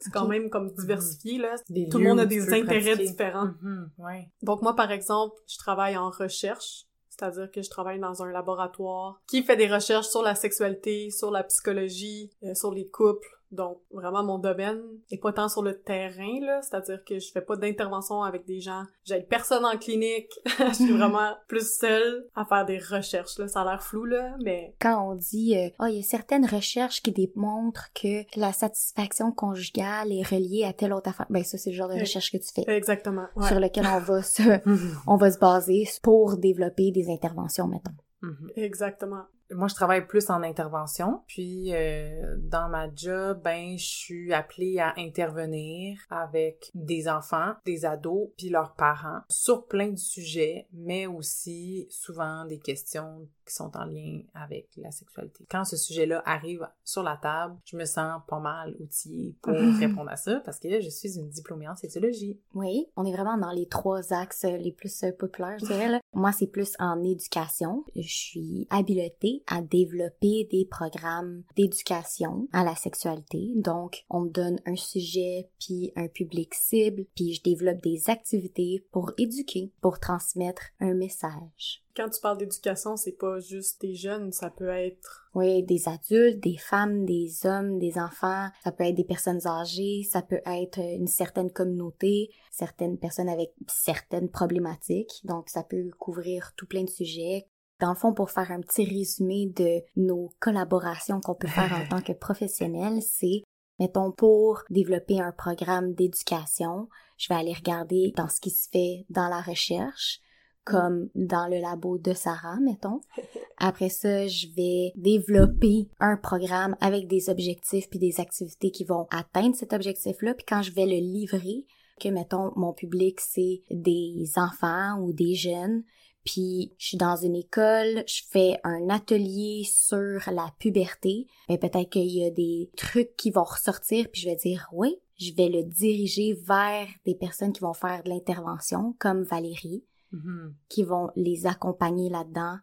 C'est 0.00 0.12
quand 0.12 0.28
même 0.28 0.48
comme 0.50 0.72
diversifié, 0.72 1.38
là. 1.38 1.54
Des 1.68 1.88
Tout 1.88 1.98
le 1.98 2.04
monde 2.04 2.20
a 2.20 2.26
des 2.26 2.48
intérêts 2.48 2.80
pratiquer. 2.80 3.08
différents. 3.08 3.50
Mhm, 3.62 3.90
ouais. 3.98 4.30
Donc 4.42 4.62
moi, 4.62 4.74
par 4.76 4.90
exemple, 4.92 5.36
je 5.46 5.58
travaille 5.58 5.96
en 5.96 6.10
recherche, 6.10 6.86
c'est-à-dire 7.08 7.50
que 7.50 7.62
je 7.62 7.70
travaille 7.70 7.98
dans 7.98 8.22
un 8.22 8.30
laboratoire 8.30 9.20
qui 9.26 9.42
fait 9.42 9.56
des 9.56 9.66
recherches 9.66 10.06
sur 10.08 10.22
la 10.22 10.34
sexualité, 10.34 11.10
sur 11.10 11.30
la 11.30 11.42
psychologie, 11.42 12.30
euh, 12.44 12.54
sur 12.54 12.72
les 12.72 12.86
couples. 12.86 13.28
Donc 13.50 13.80
vraiment 13.90 14.22
mon 14.22 14.38
domaine 14.38 14.80
est 15.10 15.18
pas 15.18 15.32
tant 15.32 15.48
sur 15.48 15.62
le 15.62 15.80
terrain 15.80 16.40
là, 16.40 16.60
c'est-à-dire 16.62 17.02
que 17.04 17.18
je 17.18 17.30
fais 17.32 17.40
pas 17.40 17.56
d'intervention 17.56 18.22
avec 18.22 18.46
des 18.46 18.60
gens, 18.60 18.82
j'ai 19.04 19.20
personne 19.20 19.64
en 19.64 19.76
clinique, 19.78 20.30
je 20.58 20.72
suis 20.72 20.92
vraiment 20.96 21.34
plus 21.46 21.78
seule 21.78 22.26
à 22.34 22.44
faire 22.44 22.66
des 22.66 22.78
recherches 22.78 23.38
là, 23.38 23.48
ça 23.48 23.62
a 23.62 23.64
l'air 23.64 23.82
flou 23.82 24.04
là, 24.04 24.36
mais 24.44 24.74
Quand 24.80 25.10
on 25.10 25.14
dit, 25.14 25.56
euh, 25.56 25.70
oh, 25.80 25.86
il 25.88 25.96
y 25.96 26.00
a 26.00 26.02
certaines 26.02 26.46
recherches 26.46 27.02
qui 27.02 27.12
démontrent 27.12 27.92
que 27.94 28.24
la 28.38 28.52
satisfaction 28.52 29.32
conjugale 29.32 30.12
est 30.12 30.26
reliée 30.26 30.64
à 30.64 30.72
telle 30.72 30.92
autre 30.92 31.08
affaire, 31.08 31.26
ben 31.30 31.44
ça, 31.44 31.58
c'est 31.58 31.70
le 31.70 31.76
genre 31.76 31.88
de 31.88 31.98
recherche 31.98 32.30
que 32.30 32.38
tu 32.38 32.52
fais. 32.54 32.64
exactement. 32.76 33.26
Ouais. 33.36 33.48
sur 33.48 33.60
lequel 33.60 33.86
on 33.86 34.00
va 34.00 34.22
se, 34.22 34.42
on 35.06 35.16
va 35.16 35.30
se 35.30 35.38
baser 35.38 35.84
pour 36.02 36.36
développer 36.36 36.90
des 36.90 37.10
interventions, 37.10 37.66
mettons. 37.66 37.92
Mhm. 38.22 38.50
Exactement. 38.56 39.24
Moi, 39.50 39.68
je 39.68 39.74
travaille 39.74 40.06
plus 40.06 40.28
en 40.30 40.42
intervention, 40.42 41.22
puis 41.26 41.74
euh, 41.74 42.36
dans 42.38 42.68
ma 42.68 42.92
job, 42.94 43.40
ben, 43.42 43.78
je 43.78 43.86
suis 43.86 44.32
appelée 44.32 44.78
à 44.78 44.92
intervenir 44.98 45.98
avec 46.10 46.70
des 46.74 47.08
enfants, 47.08 47.54
des 47.64 47.84
ados, 47.84 48.28
puis 48.36 48.50
leurs 48.50 48.74
parents 48.74 49.20
sur 49.28 49.66
plein 49.66 49.88
de 49.88 49.98
sujets, 49.98 50.68
mais 50.72 51.06
aussi 51.06 51.86
souvent 51.90 52.44
des 52.44 52.58
questions 52.58 53.28
qui 53.46 53.54
sont 53.54 53.74
en 53.76 53.84
lien 53.84 54.20
avec 54.34 54.68
la 54.76 54.90
sexualité. 54.90 55.46
Quand 55.50 55.64
ce 55.64 55.76
sujet-là 55.76 56.22
arrive 56.26 56.68
sur 56.84 57.02
la 57.02 57.16
table, 57.16 57.56
je 57.64 57.76
me 57.76 57.86
sens 57.86 58.20
pas 58.28 58.38
mal 58.38 58.76
outillée 58.78 59.34
pour 59.42 59.54
répondre 59.80 60.10
à 60.10 60.16
ça 60.16 60.40
parce 60.44 60.58
que 60.58 60.80
je 60.80 60.88
suis 60.90 61.16
une 61.18 61.28
diplômée 61.30 61.68
en 61.68 61.74
sexologie. 61.74 62.38
Oui, 62.54 62.86
on 62.96 63.04
est 63.04 63.12
vraiment 63.12 63.38
dans 63.38 63.50
les 63.50 63.66
trois 63.66 64.12
axes 64.12 64.44
les 64.44 64.72
plus 64.72 65.02
euh, 65.02 65.12
populaires, 65.12 65.58
je 65.60 65.66
dirais. 65.66 65.88
là. 65.88 66.00
Moi, 66.12 66.32
c'est 66.32 66.46
plus 66.46 66.74
en 66.78 67.02
éducation. 67.02 67.84
Je 67.96 68.02
suis 68.02 68.66
habilitée 68.70 69.37
à 69.46 69.62
développer 69.62 70.48
des 70.50 70.64
programmes 70.64 71.42
d'éducation 71.56 72.48
à 72.52 72.64
la 72.64 72.74
sexualité. 72.74 73.52
Donc, 73.56 74.04
on 74.10 74.20
me 74.20 74.30
donne 74.30 74.60
un 74.66 74.76
sujet, 74.76 75.48
puis 75.58 75.92
un 75.96 76.08
public 76.08 76.54
cible, 76.54 77.04
puis 77.14 77.34
je 77.34 77.42
développe 77.42 77.82
des 77.82 78.10
activités 78.10 78.84
pour 78.90 79.12
éduquer, 79.18 79.72
pour 79.80 80.00
transmettre 80.00 80.62
un 80.80 80.94
message. 80.94 81.82
Quand 81.98 82.08
tu 82.10 82.20
parles 82.20 82.38
d'éducation, 82.38 82.96
c'est 82.96 83.18
pas 83.18 83.40
juste 83.40 83.80
des 83.80 83.96
jeunes, 83.96 84.30
ça 84.30 84.50
peut 84.50 84.68
être 84.68 85.28
Oui, 85.34 85.64
des 85.64 85.88
adultes, 85.88 86.38
des 86.38 86.56
femmes, 86.56 87.04
des 87.04 87.44
hommes, 87.44 87.80
des 87.80 87.98
enfants, 87.98 88.50
ça 88.62 88.70
peut 88.70 88.84
être 88.84 88.94
des 88.94 89.02
personnes 89.02 89.44
âgées, 89.48 90.04
ça 90.08 90.22
peut 90.22 90.40
être 90.46 90.78
une 90.78 91.08
certaine 91.08 91.50
communauté, 91.50 92.30
certaines 92.52 92.98
personnes 92.98 93.28
avec 93.28 93.52
certaines 93.66 94.28
problématiques, 94.28 95.22
donc 95.24 95.48
ça 95.48 95.64
peut 95.64 95.90
couvrir 95.98 96.52
tout 96.56 96.66
plein 96.66 96.84
de 96.84 96.90
sujets. 96.90 97.48
Dans 97.80 97.90
le 97.90 97.96
fond, 97.96 98.12
pour 98.12 98.30
faire 98.30 98.50
un 98.50 98.60
petit 98.60 98.84
résumé 98.84 99.46
de 99.46 99.82
nos 99.96 100.32
collaborations 100.40 101.20
qu'on 101.20 101.34
peut 101.34 101.48
faire 101.48 101.72
en 101.72 101.88
tant 101.96 102.02
que 102.02 102.12
professionnels, 102.12 103.00
c'est, 103.02 103.42
mettons, 103.78 104.12
pour 104.12 104.62
développer 104.70 105.20
un 105.20 105.32
programme 105.32 105.94
d'éducation, 105.94 106.88
je 107.16 107.28
vais 107.28 107.38
aller 107.38 107.54
regarder 107.54 108.12
dans 108.16 108.28
ce 108.28 108.40
qui 108.40 108.50
se 108.50 108.68
fait 108.70 109.06
dans 109.10 109.28
la 109.28 109.40
recherche, 109.40 110.20
comme 110.64 111.08
dans 111.14 111.46
le 111.46 111.60
labo 111.60 111.98
de 111.98 112.12
Sarah, 112.12 112.58
mettons. 112.60 113.00
Après 113.58 113.88
ça, 113.88 114.26
je 114.26 114.48
vais 114.54 114.92
développer 114.96 115.88
un 116.00 116.16
programme 116.16 116.76
avec 116.80 117.06
des 117.06 117.30
objectifs 117.30 117.88
puis 117.88 117.98
des 117.98 118.20
activités 118.20 118.70
qui 118.70 118.84
vont 118.84 119.06
atteindre 119.10 119.54
cet 119.54 119.72
objectif-là. 119.72 120.34
Puis 120.34 120.46
quand 120.46 120.62
je 120.62 120.72
vais 120.72 120.86
le 120.86 120.98
livrer, 120.98 121.64
que 121.98 122.08
mettons 122.08 122.52
mon 122.56 122.72
public 122.72 123.20
c'est 123.20 123.62
des 123.70 124.30
enfants 124.36 125.00
ou 125.00 125.12
des 125.12 125.34
jeunes, 125.34 125.82
puis 126.30 126.74
je 126.76 126.88
suis 126.88 126.96
dans 126.98 127.16
une 127.16 127.34
école, 127.36 128.04
je 128.06 128.20
fais 128.28 128.60
un 128.64 128.90
atelier 128.90 129.62
sur 129.64 130.20
la 130.30 130.52
puberté, 130.58 131.26
mais 131.48 131.56
peut-être 131.56 131.88
qu'il 131.88 132.10
y 132.10 132.22
a 132.26 132.30
des 132.30 132.70
trucs 132.76 133.16
qui 133.16 133.30
vont 133.30 133.44
ressortir 133.44 134.06
puis 134.12 134.20
je 134.20 134.28
vais 134.28 134.36
dire 134.36 134.68
oui, 134.72 134.98
je 135.18 135.32
vais 135.34 135.48
le 135.48 135.62
diriger 135.64 136.34
vers 136.34 136.86
des 137.06 137.14
personnes 137.14 137.54
qui 137.54 137.60
vont 137.62 137.72
faire 137.72 138.02
de 138.02 138.10
l'intervention 138.10 138.94
comme 138.98 139.22
Valérie 139.22 139.84
Mhm. 140.10 140.54
qui 140.70 140.84
vont 140.84 141.10
les 141.16 141.44
accompagner 141.46 142.08
là-dedans, 142.08 142.56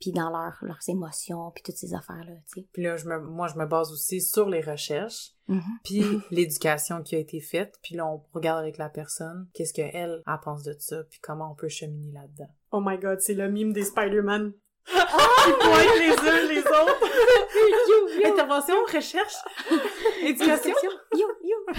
puis 0.00 0.10
dans 0.10 0.30
leur, 0.30 0.58
leurs 0.62 0.80
émotions, 0.88 1.52
puis 1.54 1.62
toutes 1.62 1.76
ces 1.76 1.94
affaires-là, 1.94 2.34
tu 2.52 2.60
sais. 2.62 2.66
Puis 2.72 2.82
là, 2.82 2.96
je 2.96 3.06
me, 3.06 3.20
moi, 3.20 3.46
je 3.46 3.56
me 3.56 3.66
base 3.66 3.92
aussi 3.92 4.20
sur 4.20 4.48
les 4.48 4.60
recherches, 4.60 5.30
Mhm. 5.46 5.62
puis 5.84 6.00
l'éducation 6.32 7.04
qui 7.04 7.14
a 7.14 7.20
été 7.20 7.38
faite, 7.40 7.78
puis 7.84 7.94
là, 7.94 8.04
on 8.04 8.20
regarde 8.32 8.58
avec 8.58 8.78
la 8.78 8.88
personne, 8.88 9.46
qu'est-ce 9.54 9.72
qu'elle, 9.74 9.92
elle 10.26 10.40
pense 10.42 10.64
de 10.64 10.74
ça, 10.80 11.04
puis 11.04 11.20
comment 11.22 11.52
on 11.52 11.54
peut 11.54 11.68
cheminer 11.68 12.10
là-dedans. 12.10 12.50
Oh 12.70 12.80
my 12.84 12.98
god, 12.98 13.20
c'est 13.20 13.34
le 13.34 13.50
mime 13.50 13.72
des 13.72 13.84
Spider-Man. 13.84 14.52
Ils 14.94 15.54
pointent 15.60 15.98
les 15.98 16.28
uns 16.28 16.48
les 16.48 16.60
autres. 16.60 18.24
Intervention, 18.24 18.74
recherche, 18.92 19.34
éducation. 20.22 20.74
Yo, 21.14 21.26
yo! 21.42 21.74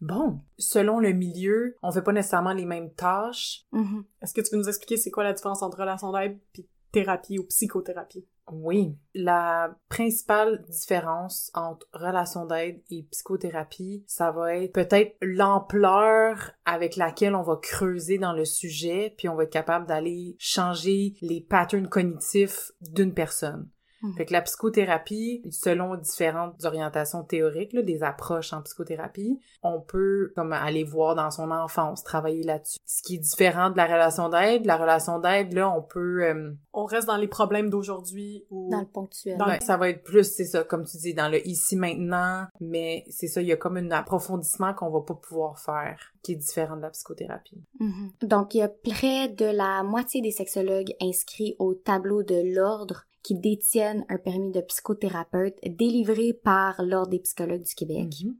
Bon, 0.00 0.40
selon 0.58 0.98
le 0.98 1.12
milieu, 1.12 1.76
on 1.80 1.92
fait 1.92 2.02
pas 2.02 2.12
nécessairement 2.12 2.52
les 2.52 2.66
mêmes 2.66 2.92
tâches. 2.92 3.64
Mhm. 3.70 4.04
Est-ce 4.20 4.34
que 4.34 4.40
tu 4.40 4.50
peux 4.50 4.56
nous 4.56 4.68
expliquer 4.68 4.96
c'est 4.96 5.12
quoi 5.12 5.22
la 5.22 5.32
différence 5.32 5.62
entre 5.62 5.78
relation 5.78 6.10
d'aide 6.10 6.40
puis 6.52 6.66
thérapie 6.92 7.38
ou 7.38 7.44
psychothérapie? 7.44 8.26
Oui, 8.50 8.96
la 9.14 9.76
principale 9.88 10.62
différence 10.68 11.50
entre 11.54 11.86
relation 11.92 12.44
d'aide 12.44 12.82
et 12.90 13.06
psychothérapie, 13.10 14.04
ça 14.06 14.30
va 14.30 14.56
être 14.56 14.72
peut-être 14.72 15.16
l'ampleur 15.22 16.50
avec 16.64 16.96
laquelle 16.96 17.34
on 17.34 17.42
va 17.42 17.56
creuser 17.56 18.18
dans 18.18 18.32
le 18.32 18.44
sujet, 18.44 19.14
puis 19.16 19.28
on 19.28 19.36
va 19.36 19.44
être 19.44 19.52
capable 19.52 19.86
d'aller 19.86 20.36
changer 20.38 21.14
les 21.22 21.40
patterns 21.40 21.88
cognitifs 21.88 22.72
d'une 22.80 23.14
personne. 23.14 23.68
Mhm. 24.02 24.14
Fait 24.16 24.24
que 24.26 24.32
la 24.32 24.42
psychothérapie, 24.42 25.42
selon 25.50 25.96
différentes 25.96 26.64
orientations 26.64 27.22
théoriques, 27.22 27.72
là, 27.72 27.82
des 27.82 28.02
approches 28.02 28.52
en 28.52 28.62
psychothérapie, 28.62 29.38
on 29.62 29.80
peut 29.80 30.32
comme 30.34 30.52
aller 30.52 30.84
voir 30.84 31.14
dans 31.14 31.30
son 31.30 31.50
enfance, 31.50 32.02
travailler 32.02 32.42
là-dessus. 32.42 32.78
Ce 32.84 33.02
qui 33.02 33.14
est 33.16 33.18
différent 33.18 33.70
de 33.70 33.76
la 33.76 33.86
relation 33.86 34.28
d'aide, 34.28 34.66
la 34.66 34.76
relation 34.76 35.18
d'aide, 35.18 35.52
là, 35.52 35.70
on 35.70 35.82
peut... 35.82 36.24
euh, 36.24 36.52
On 36.72 36.84
reste 36.84 37.06
dans 37.06 37.16
les 37.16 37.28
problèmes 37.28 37.70
d'aujourd'hui 37.70 38.44
ou... 38.50 38.70
Dans 38.70 38.80
le 38.80 38.86
ponctuel. 38.86 39.38
Dans- 39.38 39.46
Ouais, 39.46 39.60
ça 39.60 39.76
va 39.76 39.88
être 39.90 40.02
plus, 40.02 40.24
c'est 40.24 40.44
ça, 40.46 40.64
comme 40.64 40.84
tu 40.84 40.96
dis, 40.96 41.14
dans 41.14 41.28
le 41.28 41.46
ici 41.46 41.76
maintenant, 41.76 42.46
mais 42.60 43.04
c'est 43.10 43.28
ça, 43.28 43.40
il 43.42 43.48
y 43.48 43.52
a 43.52 43.56
comme 43.56 43.76
un 43.76 43.90
approfondissement 43.90 44.72
qu'on 44.74 44.90
va 44.90 45.00
pas 45.00 45.14
pouvoir 45.14 45.58
faire, 45.58 46.12
qui 46.22 46.32
est 46.32 46.36
différent 46.36 46.76
de 46.76 46.82
la 46.82 46.90
psychothérapie. 46.90 47.62
Mhm. 47.80 48.10
Donc, 48.22 48.54
il 48.54 48.58
y 48.58 48.62
a 48.62 48.68
près 48.68 49.28
de 49.28 49.44
la 49.46 49.82
moitié 49.82 50.20
des 50.22 50.30
sexologues 50.32 50.94
inscrits 51.00 51.54
au 51.58 51.74
tableau 51.74 52.22
de 52.22 52.54
l'ordre 52.54 53.04
qui 53.22 53.34
détiennent 53.34 54.04
un 54.08 54.18
permis 54.18 54.50
de 54.50 54.60
psychothérapeute 54.60 55.56
délivré 55.64 56.32
par 56.32 56.82
l'Ordre 56.82 57.10
des 57.10 57.20
psychologues 57.20 57.62
du 57.62 57.74
Québec. 57.74 58.08
Mhm. 58.24 58.36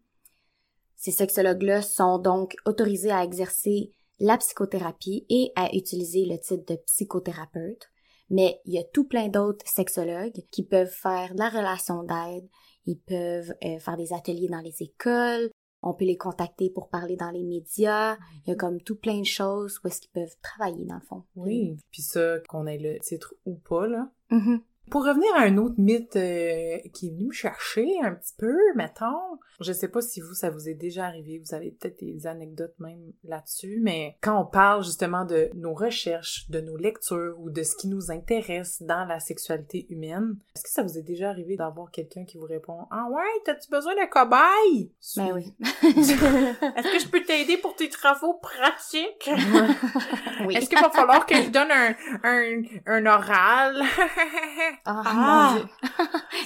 Ces 0.97 1.13
sexologues-là 1.13 1.83
sont 1.83 2.19
donc 2.19 2.55
autorisés 2.65 3.11
à 3.11 3.25
exercer 3.25 3.93
la 4.21 4.39
psychothérapie 4.39 5.27
et 5.29 5.51
à 5.57 5.75
utiliser 5.75 6.25
le 6.27 6.39
titre 6.39 6.65
de 6.75 6.79
psychothérapeute. 6.87 7.91
Mais 8.31 8.61
il 8.65 8.75
y 8.75 8.79
a 8.79 8.85
tout 8.85 9.05
plein 9.05 9.29
d'autres 9.29 9.67
sexologues 9.67 10.41
qui 10.51 10.65
peuvent 10.65 10.93
faire 10.93 11.35
de 11.35 11.41
la 11.41 11.49
relation 11.49 12.03
d'aide, 12.03 12.49
ils 12.87 12.99
peuvent 12.99 13.53
euh, 13.65 13.79
faire 13.79 13.97
des 13.97 14.13
ateliers 14.13 14.49
dans 14.49 14.61
les 14.61 14.83
écoles, 14.83 15.51
on 15.83 15.95
peut 15.95 16.05
les 16.05 16.17
contacter 16.17 16.71
pour 16.71 16.89
parler 16.89 17.17
dans 17.17 17.31
les 17.31 17.43
médias, 17.43 18.17
il 18.47 18.51
y 18.51 18.53
a 18.53 18.57
comme 18.57 18.81
tout 18.81 18.97
plein 18.97 19.19
de 19.19 19.27
choses 19.27 19.81
où 19.83 19.89
est-ce 19.89 20.01
qu'ils 20.01 20.13
peuvent 20.13 20.37
travailler 20.41 20.85
dans 20.85 20.95
le 20.95 21.07
fond. 21.07 21.25
Oui. 21.35 21.77
Puis 21.91 22.03
ça, 22.03 22.39
qu'on 22.49 22.67
ait 22.67 22.79
le 22.79 22.99
titre 23.01 23.35
ou 23.45 23.57
pas, 23.57 23.87
là, 23.87 24.11
Mhm. 24.31 24.63
Pour 24.91 25.05
revenir 25.07 25.35
à 25.37 25.43
un 25.43 25.57
autre 25.57 25.77
mythe 25.79 26.17
euh, 26.17 26.79
qui 26.93 27.09
est 27.09 27.11
venu 27.11 27.27
me 27.27 27.33
chercher 27.33 27.87
un 28.03 28.13
petit 28.15 28.35
peu, 28.37 28.57
mettons, 28.75 29.39
je 29.61 29.73
sais 29.73 29.89
pas 29.89 30.03
si 30.03 30.21
vous, 30.21 30.35
ça 30.35 30.51
vous 30.51 30.69
est 30.69 30.75
déjà 30.75 31.07
arrivé, 31.07 31.39
vous 31.39 31.55
avez 31.55 31.71
peut-être 31.71 32.01
des 32.01 32.27
anecdotes 32.27 32.75
même 32.79 33.13
là-dessus, 33.25 33.81
mais 33.83 34.17
quand 34.21 34.39
on 34.41 34.45
parle 34.45 34.85
justement 34.85 35.25
de 35.25 35.51
nos 35.55 35.73
recherches, 35.73 36.49
de 36.51 36.61
nos 36.61 36.77
lectures 36.77 37.37
ou 37.39 37.51
de 37.51 37.63
ce 37.63 37.77
qui 37.77 37.89
nous 37.89 38.11
intéresse 38.11 38.83
dans 38.83 39.05
la 39.05 39.21
sexualité 39.21 39.87
humaine, 39.89 40.37
est-ce 40.55 40.65
que 40.65 40.71
ça 40.71 40.83
vous 40.83 40.99
est 40.99 41.03
déjà 41.03 41.31
arrivé 41.31 41.57
d'avoir 41.57 41.91
quelqu'un 41.91 42.25
qui 42.25 42.37
vous 42.37 42.47
répond 42.47 42.87
«Ah 42.91 43.07
ouais, 43.11 43.41
t'as-tu 43.45 43.71
besoin 43.71 43.95
de 43.95 44.09
cobaye?» 44.11 44.93
Ben 45.17 45.33
oui. 45.35 45.55
Est-ce 45.83 46.93
que 46.93 46.99
je 46.99 47.09
peux 47.09 47.23
t'aider 47.23 47.57
pour 47.57 47.77
tes 47.77 47.89
travaux 47.89 48.35
pratiques? 48.35 49.31
oui. 50.47 50.57
Est-ce 50.57 50.69
qu'il 50.69 50.79
va 50.79 50.91
falloir 50.91 51.25
que 51.27 51.37
je 51.37 51.51
donne 51.51 51.71
un, 51.71 51.95
un, 52.25 52.63
un 52.87 53.07
oral? 53.07 53.83
Ah, 54.85 55.03
Ah. 55.05 55.51
mon 55.53 55.59
Dieu. 55.61 55.69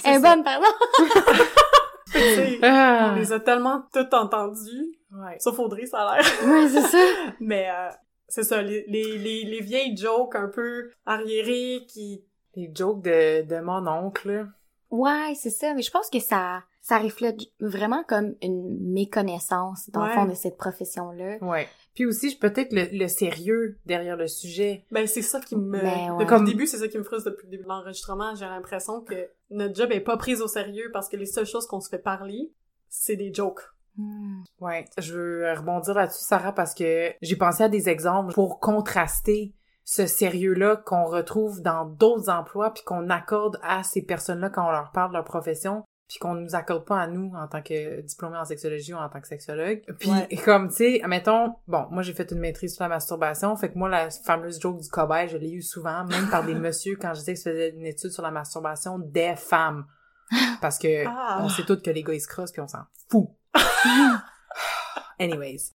Elle 0.05 0.11
est 0.15 0.19
ça. 0.21 0.35
bonne, 0.35 0.43
pardon. 0.43 0.67
Ah. 2.63 3.11
On 3.11 3.15
les 3.19 3.31
a 3.33 3.39
tellement 3.39 3.83
toutes 3.93 4.13
entendues. 4.13 4.93
Ouais. 5.11 5.37
Sauf 5.39 5.59
Audrey, 5.59 5.85
ça 5.85 5.99
a 6.07 6.17
l'air. 6.17 6.25
Ouais, 6.45 6.67
c'est 6.69 6.81
ça. 6.81 6.97
Mais 7.39 7.69
euh, 7.69 7.89
c'est 8.27 8.43
ça, 8.43 8.61
les, 8.61 8.85
les, 8.87 9.17
les, 9.17 9.43
les 9.43 9.59
vieilles 9.61 9.95
jokes 9.95 10.35
un 10.35 10.47
peu 10.47 10.89
arriérées 11.05 11.85
qui... 11.87 12.23
Les 12.55 12.71
jokes 12.73 13.03
de, 13.03 13.43
de 13.43 13.59
mon 13.59 13.85
oncle. 13.87 14.47
Ouais, 14.89 15.33
c'est 15.35 15.51
ça. 15.51 15.73
Mais 15.75 15.83
je 15.83 15.91
pense 15.91 16.09
que 16.09 16.19
ça, 16.19 16.63
ça 16.87 16.99
reflète 16.99 17.41
vraiment 17.59 18.01
comme 18.07 18.35
une 18.41 18.77
méconnaissance, 18.93 19.89
dans 19.89 20.05
le 20.05 20.11
fond, 20.13 20.25
de 20.25 20.33
cette 20.33 20.55
profession-là. 20.55 21.37
Ouais. 21.41 21.67
Puis 21.95 22.05
aussi, 22.05 22.29
je- 22.29 22.37
peut-être 22.39 22.71
le, 22.71 22.87
le 22.97 23.07
sérieux 23.09 23.77
derrière 23.85 24.15
le 24.15 24.27
sujet. 24.27 24.85
Ben, 24.91 25.05
c'est 25.05 25.21
ça 25.21 25.41
qui 25.41 25.57
me... 25.57 25.81
Ben, 25.81 25.83
ouais. 25.83 26.17
Depuis 26.19 26.25
Comme- 26.27 26.45
le 26.45 26.51
début, 26.51 26.65
c'est 26.65 26.77
ça 26.77 26.87
qui 26.87 26.97
me 26.97 27.03
frustre 27.03 27.29
depuis 27.29 27.45
le 27.47 27.51
début 27.51 27.63
de 27.63 27.67
l'enregistrement. 27.67 28.35
J'ai 28.35 28.45
l'impression 28.45 29.01
que 29.01 29.15
notre 29.49 29.75
job 29.75 29.91
est 29.91 29.99
pas 29.99 30.15
prise 30.15 30.41
au 30.41 30.47
sérieux 30.47 30.89
parce 30.93 31.09
que 31.09 31.17
les 31.17 31.25
seules 31.25 31.45
choses 31.45 31.67
qu'on 31.67 31.81
se 31.81 31.89
fait 31.89 31.97
parler, 31.97 32.53
c'est 32.87 33.17
des 33.17 33.33
jokes. 33.33 33.63
Hmm. 33.97 34.43
Ouais. 34.61 34.85
Je 34.97 35.13
veux 35.13 35.53
rebondir 35.57 35.93
là-dessus, 35.93 36.23
Sarah, 36.23 36.53
parce 36.53 36.73
que 36.73 37.11
j'ai 37.21 37.35
pensé 37.35 37.63
à 37.63 37.69
des 37.69 37.89
exemples 37.89 38.33
pour 38.33 38.61
contraster 38.61 39.53
ce 39.83 40.05
sérieux-là 40.07 40.77
qu'on 40.85 41.03
retrouve 41.05 41.61
dans 41.61 41.83
d'autres 41.85 42.29
emplois 42.29 42.71
puis 42.73 42.83
qu'on 42.85 43.09
accorde 43.09 43.59
à 43.61 43.83
ces 43.83 44.03
personnes-là 44.03 44.49
quand 44.49 44.65
on 44.67 44.71
leur 44.71 44.91
parle 44.93 45.09
de 45.09 45.15
leur 45.15 45.23
profession 45.25 45.83
puis 46.07 46.19
qu'on 46.19 46.35
nous 46.35 46.55
accorde 46.55 46.85
pas 46.85 47.01
à 47.01 47.07
nous 47.07 47.33
en 47.35 47.47
tant 47.47 47.61
que 47.61 47.99
diplômé 48.01 48.37
en 48.37 48.45
sexologie 48.45 48.93
ou 48.93 48.97
en 48.97 49.09
tant 49.09 49.19
que 49.19 49.27
sexologue. 49.27 49.81
Puis 49.99 50.09
Ouais. 50.09 50.27
comme 50.45 50.69
tu 50.69 50.75
sais, 50.75 51.01
admettons, 51.03 51.55
bon, 51.67 51.85
moi 51.91 52.01
j'ai 52.01 52.13
fait 52.13 52.31
une 52.31 52.39
maîtrise 52.39 52.75
sur 52.75 52.83
la 52.83 52.89
masturbation, 52.89 53.55
fait 53.57 53.71
que 53.71 53.77
moi 53.77 53.89
la 53.89 54.09
fameuse 54.09 54.59
joke 54.61 54.79
du 54.81 54.87
cobaye, 54.89 55.27
je 55.27 55.35
l'ai 55.37 55.51
eu 55.51 55.61
souvent, 55.61 56.05
même 56.05 56.29
par 56.29 56.45
des 56.45 56.55
messieurs 56.55 56.97
quand 56.99 57.13
je 57.13 57.19
disais 57.19 57.33
que 57.33 57.39
je 57.39 57.43
faisais 57.49 57.69
une 57.71 57.85
étude 57.85 58.11
sur 58.11 58.23
la 58.23 58.31
masturbation 58.31 58.99
des 58.99 59.35
femmes. 59.35 59.85
Parce 60.61 60.77
que 60.79 61.05
Ah. 61.05 61.39
on 61.41 61.49
sait 61.49 61.63
toutes 61.63 61.83
que 61.83 61.89
les 61.91 62.03
gars 62.03 62.13
ils 62.13 62.21
se 62.21 62.27
crossent 62.27 62.51
puis 62.51 62.61
on 62.61 62.67
s'en 62.67 62.83
fout. 63.09 63.27
Anyways. 65.19 65.71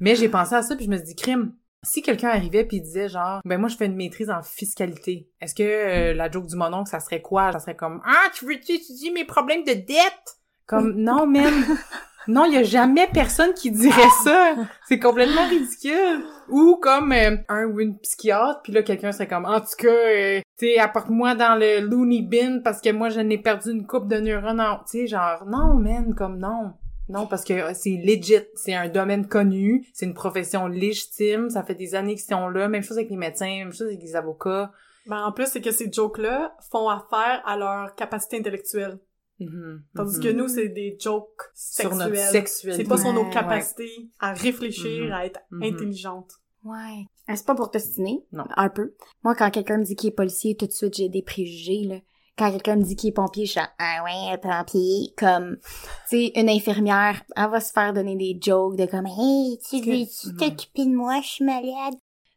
Mais 0.00 0.16
j'ai 0.16 0.28
pensé 0.28 0.54
à 0.54 0.62
ça 0.62 0.76
puis 0.76 0.84
je 0.84 0.90
me 0.90 0.96
suis 0.96 1.06
dit 1.06 1.16
crime. 1.16 1.54
Si 1.84 2.00
quelqu'un 2.02 2.28
arrivait 2.28 2.64
puis 2.64 2.80
disait 2.80 3.08
genre 3.08 3.40
ben 3.44 3.58
moi 3.58 3.68
je 3.68 3.76
fais 3.76 3.86
une 3.86 3.96
maîtrise 3.96 4.30
en 4.30 4.42
fiscalité. 4.42 5.28
Est-ce 5.40 5.54
que 5.54 5.62
euh, 5.62 6.14
la 6.14 6.30
joke 6.30 6.46
du 6.46 6.56
mononcle 6.56 6.88
ça 6.88 7.00
serait 7.00 7.20
quoi? 7.22 7.50
Ça 7.52 7.58
serait 7.58 7.74
comme 7.76 8.00
ah 8.04 8.28
tu 8.34 8.44
veux 8.46 8.54
étudier 8.54 9.10
mes 9.12 9.24
problèmes 9.24 9.64
de 9.64 9.72
dette? 9.72 10.38
Comme 10.66 10.92
non 10.92 11.26
même 11.26 11.64
non, 12.28 12.44
il 12.44 12.54
y 12.54 12.56
a 12.56 12.62
jamais 12.62 13.08
personne 13.12 13.52
qui 13.52 13.72
dirait 13.72 14.08
ça. 14.22 14.54
C'est 14.88 15.00
complètement 15.00 15.48
ridicule. 15.48 16.24
Ou 16.48 16.76
comme 16.80 17.10
euh, 17.12 17.36
un 17.48 17.64
ou 17.64 17.80
une 17.80 17.98
psychiatre, 17.98 18.60
puis 18.62 18.72
là 18.72 18.84
quelqu'un 18.84 19.10
serait 19.10 19.26
comme 19.26 19.44
en 19.44 19.58
tout 19.60 19.74
cas, 19.76 19.88
euh, 19.88 20.40
tu 20.56 20.76
apporte-moi 20.78 21.34
dans 21.34 21.58
le 21.58 21.80
loony 21.80 22.22
bin 22.22 22.60
parce 22.62 22.80
que 22.80 22.92
moi 22.92 23.08
je 23.08 23.18
n'ai 23.18 23.38
perdu 23.38 23.72
une 23.72 23.88
coupe 23.88 24.06
de 24.06 24.18
neurones. 24.20 24.60
en- 24.60 24.78
Tu 24.88 25.00
sais, 25.00 25.06
genre 25.08 25.44
non, 25.46 25.74
man, 25.74 26.14
comme 26.14 26.38
non. 26.38 26.74
Non, 27.12 27.26
parce 27.26 27.44
que 27.44 27.52
euh, 27.52 27.72
c'est 27.74 27.96
legit, 28.02 28.44
c'est 28.54 28.74
un 28.74 28.88
domaine 28.88 29.26
connu, 29.28 29.86
c'est 29.92 30.06
une 30.06 30.14
profession 30.14 30.66
légitime, 30.66 31.50
ça 31.50 31.62
fait 31.62 31.74
des 31.74 31.94
années 31.94 32.14
qu'ils 32.14 32.24
sont 32.24 32.48
là, 32.48 32.68
même 32.68 32.82
chose 32.82 32.96
avec 32.98 33.10
les 33.10 33.16
médecins, 33.16 33.46
même 33.46 33.72
chose 33.72 33.88
avec 33.88 34.00
les 34.02 34.16
avocats. 34.16 34.72
Ben, 35.06 35.24
en 35.24 35.32
plus, 35.32 35.46
c'est 35.46 35.60
que 35.60 35.70
ces 35.72 35.90
jokes-là 35.92 36.56
font 36.70 36.88
affaire 36.88 37.42
à 37.44 37.56
leur 37.56 37.94
capacité 37.94 38.38
intellectuelle. 38.38 38.98
Mhm, 39.40 39.82
Tandis 39.96 40.18
mhm. 40.18 40.22
que 40.22 40.28
nous, 40.30 40.48
c'est 40.48 40.68
des 40.68 40.96
jokes 41.00 41.26
sur 41.54 41.90
sexuels. 41.90 41.98
notre 42.12 42.30
sexualité. 42.30 42.82
C'est 42.84 42.88
pas 42.88 42.98
sur 42.98 43.12
nos 43.12 43.24
Ouais. 43.24 43.30
capacités 43.30 43.90
à 44.20 44.32
réfléchir, 44.32 45.06
Mhm. 45.06 45.12
à 45.12 45.26
être 45.26 45.40
intelligente. 45.60 46.30
Ouais. 46.64 47.06
C'est 47.34 47.44
pas 47.46 47.56
pour 47.56 47.70
t'ostiner? 47.72 48.24
Non. 48.30 48.44
Un 48.56 48.68
peu. 48.68 48.94
Moi, 49.24 49.34
quand 49.34 49.50
quelqu'un 49.50 49.78
me 49.78 49.84
dit 49.84 49.96
qu'il 49.96 50.10
est 50.10 50.14
policier, 50.14 50.56
tout 50.56 50.66
de 50.66 50.72
suite, 50.72 50.94
j'ai 50.94 51.08
des 51.08 51.22
préjugés, 51.22 51.82
là. 51.88 51.96
Quand 52.38 52.50
quelqu'un 52.50 52.76
me 52.76 52.82
dit 52.82 52.96
qu'il 52.96 53.10
est 53.10 53.12
pompier, 53.12 53.44
je 53.46 53.52
suis 53.52 53.60
ah 53.78 54.04
ouais, 54.04 54.38
pompier. 54.38 55.12
Comme, 55.18 55.58
tu 56.08 56.16
sais, 56.16 56.32
une 56.34 56.48
infirmière, 56.48 57.22
elle 57.36 57.50
va 57.50 57.60
se 57.60 57.72
faire 57.72 57.92
donner 57.92 58.16
des 58.16 58.38
jokes 58.40 58.76
de 58.76 58.86
comme, 58.86 59.06
hey, 59.06 59.58
tu 59.68 59.76
veux-tu 59.80 60.36
t'occuper 60.36 60.86
de 60.86 60.94
moi, 60.96 61.20
je 61.22 61.28
suis 61.28 61.44
malade. 61.44 61.94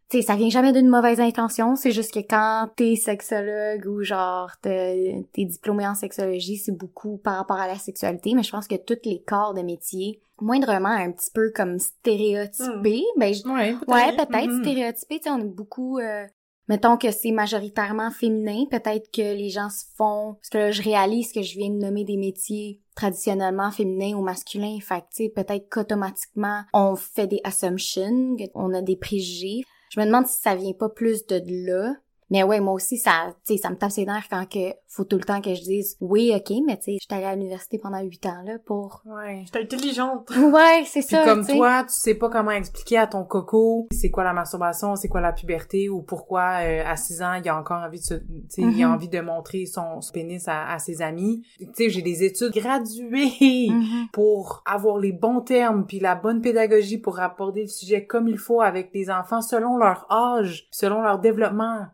Tu 0.07 0.17
sais, 0.17 0.23
ça 0.27 0.35
vient 0.35 0.49
jamais 0.49 0.71
d'une 0.71 0.87
mauvaise 0.89 1.19
intention, 1.19 1.75
c'est 1.75 1.89
juste 1.91 2.13
que 2.13 2.19
quand 2.19 2.69
t'es 2.75 2.95
sexologue 2.95 3.87
ou 3.87 4.03
genre 4.03 4.51
t'es 4.61 5.23
diplômé 5.35 5.87
en 5.87 5.95
sexologie, 5.95 6.57
c'est 6.57 6.77
beaucoup 6.77 7.17
par 7.17 7.37
rapport 7.37 7.57
à 7.57 7.65
la 7.67 7.75
sexualité, 7.79 8.35
mais 8.35 8.43
je 8.43 8.51
pense 8.51 8.67
que 8.67 8.75
tous 8.75 8.99
les 9.03 9.23
corps 9.25 9.55
de 9.55 9.61
métier, 9.63 10.21
moindrement 10.39 10.89
un 10.89 11.11
petit 11.11 11.31
peu 11.33 11.51
comme 11.55 11.79
stéréotypés, 11.79 13.03
ben 13.17 13.33
je- 13.33 13.47
Ouais, 13.47 13.73
peut-être. 13.73 13.87
Ouais, 13.87 14.15
peut-être 14.15 14.51
Mhm. 14.51 14.63
stéréotypé, 14.63 15.17
tu 15.17 15.23
sais, 15.23 15.29
on 15.31 15.39
est 15.39 15.43
beaucoup 15.45 15.97
euh, 15.97 16.25
mettons 16.67 16.97
que 16.97 17.11
c'est 17.11 17.31
majoritairement 17.31 18.11
féminin, 18.11 18.65
peut-être 18.69 19.11
que 19.11 19.21
les 19.21 19.49
gens 19.49 19.69
se 19.69 19.85
font 19.95 20.35
parce 20.35 20.49
que 20.49 20.71
je 20.71 20.81
réalise 20.81 21.31
que 21.31 21.41
je 21.41 21.57
viens 21.57 21.69
de 21.69 21.77
nommer 21.77 22.03
des 22.03 22.17
métiers 22.17 22.81
traditionnellement 22.95 23.71
féminins 23.71 24.17
ou 24.17 24.21
masculins, 24.21 24.79
fait 24.81 25.03
que 25.15 25.29
peut-être 25.29 25.69
qu'automatiquement 25.69 26.63
on 26.73 26.95
fait 26.95 27.27
des 27.27 27.41
assumptions, 27.43 28.35
on 28.53 28.73
a 28.73 28.81
des 28.81 28.95
préjugés. 28.95 29.63
Je 29.91 29.99
me 29.99 30.05
demande 30.05 30.27
si 30.27 30.41
ça 30.41 30.55
vient 30.55 30.73
pas 30.73 30.89
plus 30.89 31.25
de 31.27 31.41
là. 31.67 31.95
Mais 32.31 32.41
ouais, 32.43 32.59
moi 32.59 32.73
aussi, 32.73 32.97
ça, 32.97 33.35
tu 33.45 33.53
sais, 33.55 33.61
ça 33.61 33.69
me 33.69 33.75
tape 33.75 33.91
ses 33.91 34.05
nerfs 34.05 34.27
quand 34.29 34.45
que 34.49 34.73
faut 34.87 35.03
tout 35.03 35.17
le 35.17 35.23
temps 35.23 35.41
que 35.41 35.53
je 35.53 35.61
dise 35.61 35.95
oui, 36.01 36.31
ok, 36.35 36.55
mais 36.65 36.77
tu 36.77 36.83
sais, 36.83 36.97
j'étais 36.99 37.15
allée 37.15 37.25
à 37.25 37.35
l'université 37.35 37.77
pendant 37.77 37.99
huit 38.01 38.25
ans 38.25 38.41
là 38.45 38.57
pour. 38.65 39.01
Ouais. 39.05 39.43
J'étais 39.45 39.61
intelligente. 39.61 40.29
Ouais, 40.55 40.83
c'est 40.85 41.01
ça. 41.01 41.23
comme 41.25 41.45
toi, 41.45 41.83
tu 41.83 41.93
sais 41.93 42.15
pas 42.15 42.29
comment 42.29 42.51
expliquer 42.51 42.97
à 42.97 43.07
ton 43.07 43.23
coco 43.25 43.87
c'est 43.91 44.09
quoi 44.09 44.23
la 44.23 44.33
masturbation, 44.33 44.95
c'est 44.95 45.07
quoi 45.07 45.21
la 45.21 45.33
puberté 45.33 45.89
ou 45.89 46.01
pourquoi 46.01 46.59
euh, 46.63 46.83
à 46.85 46.95
6 46.95 47.21
ans 47.21 47.33
il 47.33 47.47
a 47.49 47.57
encore 47.59 47.83
envie 47.83 47.99
de 47.99 48.03
se, 48.03 48.13
tu 48.15 48.23
sais, 48.49 48.61
il 48.61 48.83
a 48.83 48.87
Mhm. 48.87 48.93
envie 48.93 49.09
de 49.09 49.19
montrer 49.21 49.65
son, 49.65 50.01
son 50.01 50.11
pénis 50.13 50.47
à, 50.47 50.71
à 50.71 50.79
ses 50.79 51.01
amis. 51.01 51.43
Tu 51.59 51.67
sais, 51.73 51.89
j'ai 51.89 52.01
des 52.01 52.23
études 52.23 52.53
graduées 52.53 53.69
Mhm. 53.69 54.07
pour 54.13 54.63
avoir 54.65 54.97
les 54.97 55.11
bons 55.11 55.41
termes 55.41 55.85
puis 55.85 55.99
la 55.99 56.15
bonne 56.15 56.41
pédagogie 56.41 56.97
pour 56.97 57.19
aborder 57.19 57.61
le 57.61 57.67
sujet 57.67 58.05
comme 58.05 58.27
il 58.27 58.37
faut 58.37 58.61
avec 58.61 58.91
les 58.93 59.09
enfants 59.09 59.41
selon 59.41 59.77
leur 59.77 60.05
âge, 60.11 60.67
selon 60.71 61.01
leur 61.01 61.19
développement. 61.19 61.85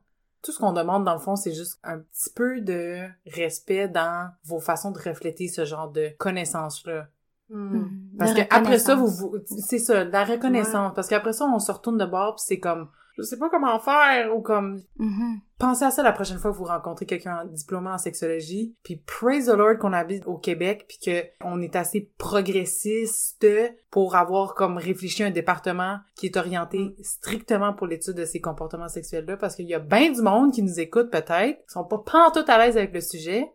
Tout 0.44 0.52
ce 0.52 0.60
qu'on 0.60 0.74
demande 0.74 1.06
dans 1.06 1.14
le 1.14 1.20
fond, 1.20 1.36
c'est 1.36 1.54
juste 1.54 1.80
un 1.84 2.00
petit 2.00 2.32
peu 2.34 2.62
de 2.62 3.08
respect 3.28 3.88
dans 3.88 4.32
vos 4.44 4.60
façons 4.60 4.92
de 4.92 4.98
refléter 4.98 5.48
ce 5.48 5.66
genre 5.66 5.92
de 5.92 6.10
connaissances-là. 6.18 7.08
Hmm. 7.50 7.78
Mhm. 7.78 8.02
Parce 8.18 8.34
que 8.34 8.42
après 8.50 8.80
ça, 8.80 8.96
vous 8.96 9.36
c'est 9.46 9.80
ça, 9.80 10.04
la 10.04 10.24
reconnaissance. 10.24 10.94
Parce 10.96 11.08
qu'après 11.08 11.34
ça, 11.34 11.46
on 11.46 11.60
se 11.60 11.72
retourne 11.72 11.98
de 11.98 12.06
bord 12.06 12.36
puis 12.36 12.44
c'est 12.48 12.60
comme, 12.60 12.90
je 13.18 13.24
sais 13.24 13.38
pas 13.38 13.50
comment 13.50 13.78
faire 13.80 14.36
ou 14.36 14.42
comme, 14.42 14.82
Mhm. 14.98 15.40
pensez 15.58 15.86
à 15.86 15.92
ça 15.92 16.02
la 16.04 16.12
prochaine 16.12 16.38
fois 16.38 16.52
que 16.52 16.58
vous 16.58 16.64
rencontrez 16.66 17.06
quelqu'un 17.06 17.46
diplômé 17.46 17.90
en 17.90 17.98
sexologie. 17.98 18.76
Puis 18.84 18.96
praise 18.98 19.46
the 19.48 19.54
Lord 19.56 19.78
qu'on 19.80 19.94
habite 19.94 20.26
au 20.26 20.38
Québec 20.38 20.86
puis 20.88 20.98
que 21.04 21.26
on 21.44 21.62
est 21.62 21.76
assez 21.76 22.10
progressiste 22.18 23.46
pour 23.90 24.16
avoir 24.16 24.56
comme 24.56 24.78
réfléchi 24.78 25.24
un 25.24 25.32
département 25.32 26.00
qui 26.16 26.28
est 26.28 26.38
orienté 26.38 26.96
strictement 27.02 27.74
pour 27.74 27.88
l'étude 27.88 28.14
de 28.16 28.26
ces 28.26 28.40
comportements 28.42 28.90
sexuels-là 28.90 29.38
parce 29.38 29.56
qu'il 29.56 29.68
y 29.68 29.74
a 29.74 29.80
bien 29.80 30.12
du 30.12 30.22
monde 30.22 30.52
qui 30.54 30.64
nous 30.64 30.80
écoute 30.80 31.10
peut-être, 31.12 31.58
qui 31.66 31.70
sont 31.74 31.84
pas 31.86 32.00
pantoute 32.00 32.50
à 32.50 32.58
l'aise 32.58 32.78
avec 32.78 32.94
le 32.94 33.02
sujet. 33.02 33.52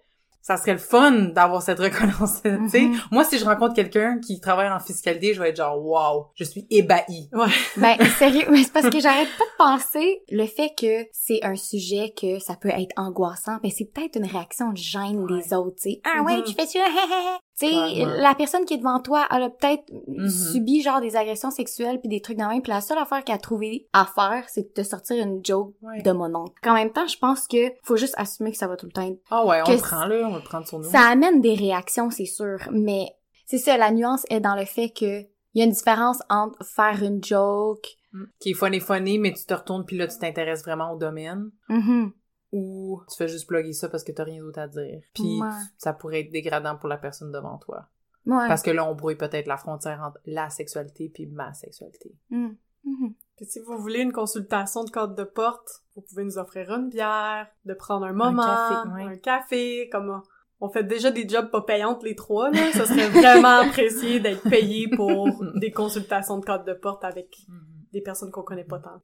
Ça 0.46 0.56
serait 0.56 0.74
le 0.74 0.78
fun 0.78 1.10
d'avoir 1.10 1.60
cette 1.60 1.80
reconnaissance. 1.80 2.40
Mhm. 2.44 2.96
Moi, 3.10 3.24
si 3.24 3.36
je 3.36 3.44
rencontre 3.44 3.74
quelqu'un 3.74 4.20
qui 4.24 4.38
travaille 4.38 4.70
en 4.70 4.78
fiscalité, 4.78 5.34
je 5.34 5.42
vais 5.42 5.48
être 5.48 5.56
genre, 5.56 5.76
wow, 5.84 6.26
je 6.36 6.44
suis 6.44 6.64
ébahi. 6.70 7.28
Ouais. 7.32 7.48
Ben, 7.76 7.96
sérieux, 8.16 8.44
mais 8.50 8.62
c'est 8.62 8.72
parce 8.72 8.88
que 8.88 9.00
j'arrête 9.00 9.28
pas 9.36 9.44
de 9.44 9.78
penser 9.78 10.22
le 10.30 10.46
fait 10.46 10.70
que 10.78 11.08
c'est 11.12 11.40
un 11.44 11.56
sujet 11.56 12.14
que 12.16 12.38
ça 12.38 12.54
peut 12.54 12.68
être 12.68 12.92
angoissant, 12.96 13.56
ben 13.60 13.72
c'est 13.76 13.86
peut-être 13.92 14.16
une 14.18 14.26
réaction 14.26 14.70
de 14.70 14.76
gêne 14.76 15.26
des 15.26 15.52
autres, 15.52 15.76
tu 15.82 15.90
sais. 15.90 16.00
Ah 16.04 16.22
ouais, 16.22 16.36
Mhm. 16.36 16.44
tu 16.44 16.52
fais 16.54 16.66
ça, 16.66 16.78
tu 17.58 17.66
sais, 17.66 18.04
la 18.20 18.34
personne 18.34 18.64
qui 18.64 18.74
est 18.74 18.78
devant 18.78 19.00
toi, 19.00 19.26
elle 19.34 19.44
a 19.44 19.50
peut-être 19.50 19.84
Mhm. 20.06 20.28
subi 20.28 20.82
genre 20.82 21.00
des 21.00 21.16
agressions 21.16 21.50
sexuelles 21.50 21.98
puis 22.00 22.08
des 22.08 22.20
trucs 22.20 22.36
de 22.38 22.44
même, 22.44 22.60
puis 22.62 22.70
la 22.72 22.80
seule 22.80 22.98
affaire 22.98 23.24
qu'elle 23.24 23.36
a 23.36 23.38
trouvé 23.38 23.88
à 23.92 24.04
faire, 24.04 24.44
c'est 24.48 24.62
de 24.62 24.82
te 24.82 24.82
sortir 24.82 25.22
une 25.22 25.44
joke 25.44 25.74
Ouais. 25.82 26.02
de 26.02 26.12
mon 26.12 26.34
oncle. 26.34 26.52
En 26.68 26.74
même 26.74 26.90
temps, 26.92 27.06
je 27.06 27.18
pense 27.18 27.46
que 27.48 27.72
faut 27.82 27.96
juste 27.96 28.14
assumer 28.18 28.52
que 28.52 28.58
ça 28.58 28.66
va 28.66 28.76
tout 28.76 28.86
le 28.86 28.92
temps 28.92 29.02
être 29.08 29.18
Ah 29.30 29.44
ouais, 29.46 29.60
on 29.62 29.64
Que 29.64 29.72
le 29.72 29.78
prend 29.78 30.04
là, 30.06 30.26
on 30.26 30.30
va 30.32 30.38
le 30.38 30.44
prendre 30.44 30.66
sur 30.66 30.78
nous. 30.78 30.90
ça 30.90 31.00
amène 31.08 31.40
des 31.40 31.54
réactions, 31.54 32.10
c'est 32.10 32.26
sûr, 32.26 32.58
mais 32.72 33.06
c'est 33.46 33.58
ça, 33.58 33.76
la 33.76 33.90
nuance 33.90 34.24
est 34.28 34.40
dans 34.40 34.54
le 34.56 34.64
fait 34.64 34.90
que 34.90 35.20
il 35.54 35.60
y 35.60 35.62
a 35.62 35.64
une 35.64 35.72
différence 35.72 36.18
entre 36.28 36.62
faire 36.64 37.02
une 37.02 37.22
joke, 37.24 37.86
Mm. 38.12 38.24
Qui 38.40 38.50
est 38.50 38.54
funny 38.54 38.80
funny, 38.80 39.18
mais 39.18 39.32
tu 39.34 39.44
te 39.44 39.52
retournes 39.52 39.84
puis 39.84 39.96
là, 39.98 40.06
tu 40.06 40.16
t'intéresses 40.18 40.62
vraiment 40.62 40.92
au 40.92 40.96
domaine. 40.96 41.50
mhm, 41.68 42.12
ou 42.52 43.00
tu 43.10 43.16
fais 43.16 43.28
juste 43.28 43.46
plugger 43.46 43.72
ça 43.72 43.88
parce 43.88 44.04
que 44.04 44.12
t'as 44.12 44.24
rien 44.24 44.42
d'autre 44.42 44.58
à 44.60 44.68
dire. 44.68 45.00
Puis 45.14 45.40
Ouais. 45.40 45.48
ça 45.78 45.92
pourrait 45.92 46.20
être 46.20 46.30
dégradant 46.32 46.76
pour 46.76 46.88
la 46.88 46.96
personne 46.96 47.32
devant 47.32 47.58
toi. 47.58 47.88
Ouais. 48.26 48.48
Parce 48.48 48.62
que 48.62 48.70
là, 48.70 48.84
on 48.88 48.94
brouille 48.94 49.16
peut-être 49.16 49.46
la 49.46 49.56
frontière 49.56 50.02
entre 50.02 50.18
la 50.26 50.50
sexualité 50.50 51.08
puis 51.08 51.26
ma 51.26 51.52
sexualité. 51.54 52.14
Mm. 52.30 52.48
Mhm. 52.84 53.14
Puis 53.36 53.46
si 53.46 53.60
vous 53.60 53.78
voulez 53.78 54.00
une 54.00 54.12
consultation 54.12 54.84
de 54.84 54.90
code 54.90 55.14
de 55.14 55.24
porte, 55.24 55.82
vous 55.94 56.02
pouvez 56.02 56.24
nous 56.24 56.38
offrir 56.38 56.70
une 56.72 56.88
bière, 56.88 57.46
de 57.64 57.74
prendre 57.74 58.06
un 58.06 58.12
moment, 58.12 58.42
café, 58.42 58.88
ouais. 58.94 59.02
un 59.02 59.16
café, 59.16 59.88
comme 59.90 60.22
on 60.60 60.70
fait 60.70 60.84
déjà 60.84 61.10
des 61.10 61.28
jobs 61.28 61.50
pas 61.50 61.60
payantes 61.60 62.02
les 62.02 62.14
trois, 62.14 62.50
là. 62.50 62.72
Ça 62.72 62.86
serait 62.86 63.10
vraiment 63.10 63.60
apprécié 63.66 64.20
d'être 64.20 64.48
payé 64.48 64.88
pour 64.88 65.28
des 65.56 65.70
consultations 65.70 66.38
de 66.38 66.44
code 66.44 66.64
de 66.64 66.72
porte 66.72 67.04
avec 67.04 67.36
des 67.96 68.02
personnes 68.02 68.30
qu'on 68.30 68.42
connaît 68.42 68.64
pas 68.64 68.78
tant. 68.78 69.00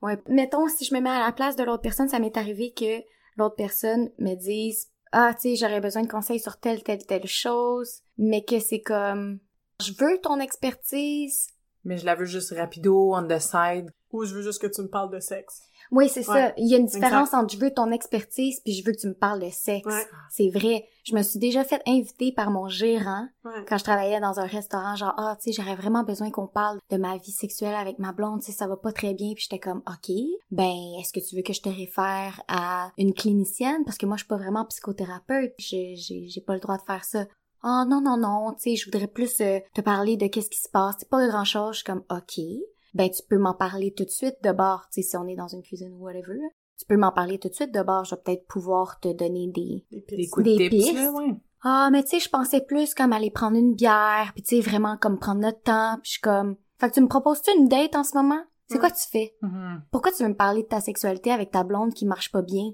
Ouais. 0.00 0.20
Mettons, 0.28 0.68
si 0.68 0.84
je 0.84 0.94
me 0.94 1.00
mets 1.00 1.10
à 1.10 1.18
la 1.18 1.32
place 1.32 1.56
de 1.56 1.64
l'autre 1.64 1.82
personne, 1.82 2.08
ça 2.08 2.18
m'est 2.18 2.36
arrivé 2.36 2.72
que 2.72 3.02
l'autre 3.36 3.56
personne 3.56 4.10
me 4.18 4.34
dise 4.34 4.88
Ah, 5.12 5.34
tu 5.34 5.50
sais, 5.50 5.56
j'aurais 5.56 5.80
besoin 5.80 6.02
de 6.02 6.08
conseils 6.08 6.40
sur 6.40 6.58
telle, 6.58 6.82
telle, 6.82 7.04
telle 7.04 7.26
chose, 7.26 8.02
mais 8.16 8.44
que 8.44 8.60
c'est 8.60 8.80
comme 8.80 9.40
Je 9.82 9.92
veux 9.92 10.20
ton 10.22 10.40
expertise. 10.40 11.48
Mais 11.84 11.98
je 11.98 12.06
la 12.06 12.14
veux 12.14 12.26
juste 12.26 12.54
rapido, 12.54 13.14
on 13.14 13.26
the 13.26 13.38
side. 13.38 13.90
Ou 14.12 14.24
je 14.24 14.34
veux 14.34 14.42
juste 14.42 14.60
que 14.60 14.66
tu 14.66 14.82
me 14.82 14.88
parles 14.88 15.10
de 15.10 15.20
sexe. 15.20 15.62
Oui, 15.90 16.08
c'est 16.08 16.22
ça. 16.22 16.52
Il 16.56 16.68
y 16.68 16.74
a 16.74 16.78
une 16.78 16.86
différence 16.86 17.32
entre 17.34 17.54
je 17.54 17.58
veux 17.58 17.72
ton 17.72 17.90
expertise 17.90 18.60
puis 18.60 18.74
je 18.74 18.84
veux 18.84 18.92
que 18.92 19.00
tu 19.00 19.08
me 19.08 19.14
parles 19.14 19.40
de 19.40 19.50
sexe. 19.50 19.86
Ouais. 19.86 20.06
C'est 20.30 20.50
vrai. 20.50 20.84
Je 21.08 21.14
me 21.14 21.22
suis 21.22 21.38
déjà 21.38 21.64
fait 21.64 21.80
inviter 21.86 22.32
par 22.32 22.50
mon 22.50 22.68
gérant 22.68 23.26
Ouais. 23.44 23.64
quand 23.66 23.78
je 23.78 23.84
travaillais 23.84 24.20
dans 24.20 24.40
un 24.40 24.46
restaurant, 24.46 24.94
genre, 24.94 25.14
ah, 25.16 25.36
tu 25.40 25.44
sais, 25.44 25.52
j'aurais 25.52 25.74
vraiment 25.74 26.02
besoin 26.02 26.30
qu'on 26.30 26.46
parle 26.46 26.78
de 26.90 26.98
ma 26.98 27.16
vie 27.16 27.30
sexuelle 27.30 27.74
avec 27.74 27.98
ma 27.98 28.12
blonde, 28.12 28.40
tu 28.40 28.46
sais, 28.46 28.52
ça 28.52 28.66
va 28.66 28.76
pas 28.76 28.92
très 28.92 29.14
bien, 29.14 29.32
puis 29.32 29.44
j'étais 29.44 29.58
comme, 29.58 29.82
ok, 29.88 30.14
ben, 30.50 30.74
est-ce 31.00 31.14
que 31.14 31.26
tu 31.26 31.34
veux 31.34 31.42
que 31.42 31.54
je 31.54 31.62
te 31.62 31.70
réfère 31.70 32.42
à 32.46 32.90
une 32.98 33.14
clinicienne? 33.14 33.84
Parce 33.86 33.96
que 33.96 34.04
moi, 34.04 34.16
je 34.16 34.24
suis 34.24 34.28
pas 34.28 34.36
vraiment 34.36 34.66
psychothérapeute, 34.66 35.54
j'ai, 35.58 35.94
j'ai, 35.96 36.40
pas 36.42 36.54
le 36.54 36.60
droit 36.60 36.76
de 36.76 36.82
faire 36.82 37.04
ça. 37.04 37.24
Ah, 37.62 37.86
non, 37.88 38.02
non, 38.02 38.18
non, 38.18 38.52
tu 38.52 38.70
sais, 38.70 38.76
je 38.76 38.84
voudrais 38.84 39.08
plus 39.08 39.40
euh, 39.40 39.60
te 39.74 39.80
parler 39.80 40.18
de 40.18 40.26
qu'est-ce 40.26 40.50
qui 40.50 40.60
se 40.60 40.68
passe, 40.68 40.96
c'est 40.98 41.08
pas 41.08 41.26
grand 41.26 41.44
chose, 41.44 41.72
je 41.72 41.76
suis 41.78 41.84
comme, 41.84 42.04
ok, 42.10 42.38
ben, 42.94 43.08
tu 43.10 43.22
peux 43.28 43.38
m'en 43.38 43.54
parler 43.54 43.92
tout 43.96 44.04
de 44.04 44.10
suite 44.10 44.36
de 44.42 44.52
bord, 44.52 44.86
tu 44.92 45.02
sais, 45.02 45.08
si 45.10 45.16
on 45.16 45.26
est 45.26 45.36
dans 45.36 45.48
une 45.48 45.62
cuisine 45.62 45.92
ou 45.94 46.04
whatever. 46.04 46.38
Tu 46.78 46.86
peux 46.86 46.96
m'en 46.96 47.10
parler 47.12 47.38
tout 47.38 47.48
de 47.48 47.54
suite 47.54 47.74
de 47.74 47.82
bord, 47.82 48.04
je 48.04 48.14
vais 48.14 48.20
peut-être 48.24 48.46
pouvoir 48.46 49.00
te 49.00 49.12
donner 49.12 49.48
des, 49.48 49.84
Des 49.90 50.00
Des 50.08 50.16
pistes. 50.16 50.32
coups 50.32 50.46
de 50.46 50.56
Des 50.56 50.68
tips, 50.70 50.84
pistes. 50.84 50.94
là, 50.94 51.10
ouais. 51.12 51.34
ah, 51.62 51.88
mais 51.90 52.02
tu 52.04 52.10
sais, 52.10 52.20
je 52.20 52.28
pensais 52.30 52.60
plus 52.60 52.94
comme 52.94 53.12
aller 53.12 53.30
prendre 53.30 53.56
une 53.56 53.74
bière, 53.74 54.30
puis 54.34 54.42
tu 54.44 54.56
sais, 54.56 54.60
vraiment 54.62 54.96
comme 54.96 55.18
prendre 55.18 55.40
notre 55.40 55.60
temps, 55.62 55.94
puis 56.02 56.06
je 56.06 56.12
suis 56.12 56.20
comme... 56.20 56.56
Fait 56.80 56.88
que 56.88 56.94
tu 56.94 57.00
me 57.00 57.08
proposes-tu 57.08 57.50
une 57.58 57.66
date 57.66 57.96
en 57.96 58.04
ce 58.04 58.16
moment? 58.16 58.40
C'est 58.68 58.74
Ouais. 58.74 58.80
quoi 58.80 58.90
tu 58.90 59.08
fais? 59.10 59.34
Mhm. 59.40 59.82
Pourquoi 59.90 60.12
tu 60.12 60.22
veux 60.22 60.28
me 60.28 60.34
parler 60.34 60.62
de 60.62 60.68
ta 60.68 60.80
sexualité 60.80 61.32
avec 61.32 61.50
ta 61.50 61.64
blonde 61.64 61.94
qui 61.94 62.04
marche 62.04 62.30
pas 62.30 62.42
bien? 62.42 62.72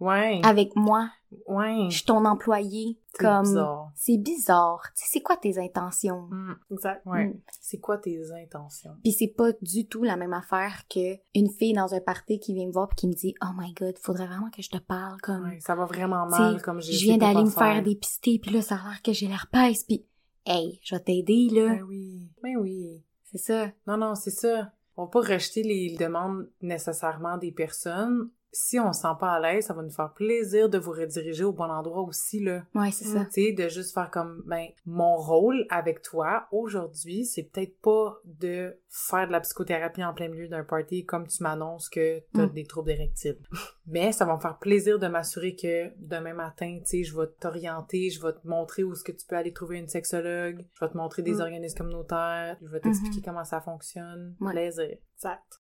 Ouais. 0.00 0.40
Avec 0.44 0.74
moi, 0.74 1.10
Ouais. 1.48 1.86
je 1.90 1.96
suis 1.96 2.04
ton 2.06 2.24
employé. 2.24 2.98
C'est 3.12 3.24
Comme... 3.24 3.42
bizarre. 3.42 3.90
C'est 3.94 4.16
bizarre. 4.16 4.80
Tu 4.96 5.02
sais, 5.04 5.08
c'est 5.12 5.20
quoi 5.20 5.36
tes 5.36 5.58
intentions? 5.58 6.28
Mm. 6.30 6.54
Exact. 6.70 7.02
Ouais. 7.06 7.26
Mm. 7.26 7.40
C'est 7.60 7.78
quoi 7.78 7.98
tes 7.98 8.18
intentions? 8.32 8.96
Puis 9.02 9.12
c'est 9.12 9.28
pas 9.36 9.50
du 9.60 9.86
tout 9.86 10.02
la 10.04 10.16
même 10.16 10.32
affaire 10.32 10.84
que 10.88 11.16
une 11.34 11.50
fille 11.50 11.72
dans 11.74 11.92
un 11.92 12.00
party 12.00 12.38
qui 12.38 12.54
vient 12.54 12.66
me 12.66 12.72
voir 12.72 12.88
puis 12.88 12.96
qui 12.96 13.08
me 13.08 13.12
dit 13.14 13.34
«Oh 13.42 13.48
my 13.56 13.72
God, 13.74 13.98
faudrait 13.98 14.26
vraiment 14.26 14.50
que 14.50 14.62
je 14.62 14.70
te 14.70 14.78
parle, 14.78 15.20
comme... 15.20 15.44
Ouais, 15.44 15.60
ça 15.60 15.74
va 15.74 15.84
vraiment 15.84 16.26
mal, 16.26 16.62
comme 16.62 16.80
j'ai 16.80 16.92
je 16.92 17.04
viens 17.04 17.18
d'aller 17.18 17.44
me 17.44 17.50
faire 17.50 17.82
dépister, 17.82 18.38
puis 18.38 18.50
là, 18.52 18.62
ça 18.62 18.76
a 18.76 18.88
l'air 18.88 19.02
que 19.02 19.12
j'ai 19.12 19.26
l'air 19.26 19.48
pèse, 19.52 19.82
puis 19.84 20.06
hey, 20.46 20.78
je 20.82 20.94
vais 20.94 21.02
t'aider, 21.02 21.48
là. 21.52 21.74
Ben 21.74 21.82
oui. 21.82 22.30
Ben 22.42 22.56
oui. 22.56 23.02
C'est 23.24 23.38
ça. 23.38 23.66
Non, 23.88 23.96
non, 23.96 24.14
c'est 24.14 24.30
ça. 24.30 24.70
On 24.96 25.04
va 25.04 25.10
pas 25.10 25.20
rejeter 25.20 25.62
les 25.62 25.96
demandes 25.96 26.48
nécessairement 26.62 27.36
des 27.36 27.52
personnes. 27.52 28.30
Si 28.56 28.78
on 28.78 28.92
se 28.92 29.00
sent 29.00 29.16
pas 29.18 29.32
à 29.32 29.40
l'aise, 29.40 29.66
ça 29.66 29.74
va 29.74 29.82
nous 29.82 29.90
faire 29.90 30.12
plaisir 30.14 30.68
de 30.68 30.78
vous 30.78 30.92
rediriger 30.92 31.42
au 31.42 31.52
bon 31.52 31.64
endroit 31.64 32.02
aussi, 32.02 32.38
là. 32.38 32.62
Ouais, 32.74 32.92
c'est 32.92 33.04
ça. 33.04 33.24
Tu 33.24 33.46
sais, 33.46 33.52
de 33.52 33.68
juste 33.68 33.92
faire 33.92 34.12
comme, 34.12 34.44
ben, 34.46 34.68
mon 34.86 35.16
rôle 35.16 35.66
avec 35.70 36.02
toi 36.02 36.46
aujourd'hui, 36.52 37.24
c'est 37.24 37.42
peut-être 37.42 37.80
pas 37.80 38.16
de 38.24 38.78
faire 38.88 39.26
de 39.26 39.32
la 39.32 39.40
psychothérapie 39.40 40.04
en 40.04 40.14
plein 40.14 40.28
milieu 40.28 40.46
d'un 40.46 40.62
party 40.62 41.04
comme 41.04 41.26
tu 41.26 41.42
m'annonces 41.42 41.88
que 41.88 42.20
t'as 42.32 42.46
Mm. 42.46 42.52
des 42.52 42.64
troubles 42.64 42.90
érectiles. 42.92 43.38
Mais 43.86 44.12
ça 44.12 44.24
va 44.24 44.36
me 44.36 44.40
faire 44.40 44.58
plaisir 44.58 45.00
de 45.00 45.08
m'assurer 45.08 45.56
que 45.56 45.90
demain 45.98 46.34
matin, 46.34 46.78
tu 46.78 46.86
sais, 46.86 47.02
je 47.02 47.18
vais 47.18 47.26
t'orienter, 47.40 48.08
je 48.10 48.22
vais 48.22 48.34
te 48.34 48.46
montrer 48.46 48.84
où 48.84 48.92
est-ce 48.92 49.02
que 49.02 49.10
tu 49.12 49.26
peux 49.26 49.36
aller 49.36 49.52
trouver 49.52 49.78
une 49.78 49.88
sexologue, 49.88 50.64
je 50.74 50.84
vais 50.84 50.90
te 50.92 50.96
montrer 50.96 51.22
des 51.22 51.34
Mm. 51.34 51.40
organismes 51.40 51.78
communautaires, 51.78 52.56
je 52.62 52.68
vais 52.68 52.78
t'expliquer 52.80 53.18
Mhm. 53.18 53.24
comment 53.24 53.44
ça 53.44 53.60
fonctionne. 53.60 54.36
Ouais. 54.40 54.52
Plaisir. 54.52 54.96
Exact. 55.16 55.60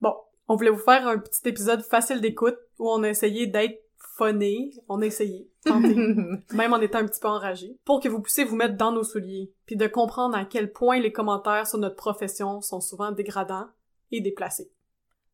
Bon, 0.00 0.14
on 0.48 0.56
voulait 0.56 0.70
vous 0.70 0.78
faire 0.78 1.06
un 1.06 1.18
petit 1.18 1.48
épisode 1.48 1.82
facile 1.82 2.20
d'écoute 2.20 2.56
où 2.78 2.90
on 2.90 3.02
a 3.02 3.08
essayé 3.08 3.46
d'être 3.46 3.80
phoné. 4.16 4.72
On 4.88 5.00
a 5.02 5.06
essayé. 5.06 5.48
tenté. 5.64 5.94
même 6.52 6.72
en 6.72 6.80
étant 6.80 6.98
un 6.98 7.06
petit 7.06 7.20
peu 7.20 7.28
enragé, 7.28 7.78
pour 7.84 8.00
que 8.00 8.08
vous 8.08 8.20
puissiez 8.20 8.44
vous 8.44 8.56
mettre 8.56 8.76
dans 8.76 8.90
nos 8.92 9.04
souliers, 9.04 9.52
puis 9.66 9.76
de 9.76 9.86
comprendre 9.86 10.36
à 10.36 10.44
quel 10.44 10.72
point 10.72 10.98
les 11.00 11.12
commentaires 11.12 11.66
sur 11.66 11.78
notre 11.78 11.96
profession 11.96 12.60
sont 12.60 12.80
souvent 12.80 13.12
dégradants 13.12 13.68
et 14.10 14.20
déplacés. 14.20 14.70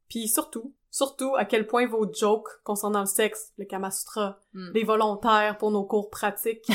Puis 0.08 0.28
surtout, 0.28 0.74
surtout 0.90 1.34
à 1.36 1.44
quel 1.44 1.66
point 1.66 1.86
vos 1.86 2.06
jokes 2.12 2.48
concernant 2.62 3.00
le 3.00 3.06
sexe, 3.06 3.52
le 3.58 3.64
Kama 3.64 3.90
Sutra, 3.90 4.38
Mm. 4.52 4.70
les 4.74 4.84
volontaires 4.84 5.56
pour 5.58 5.70
nos 5.70 5.84
cours 5.84 6.10
pratiques, 6.10 6.68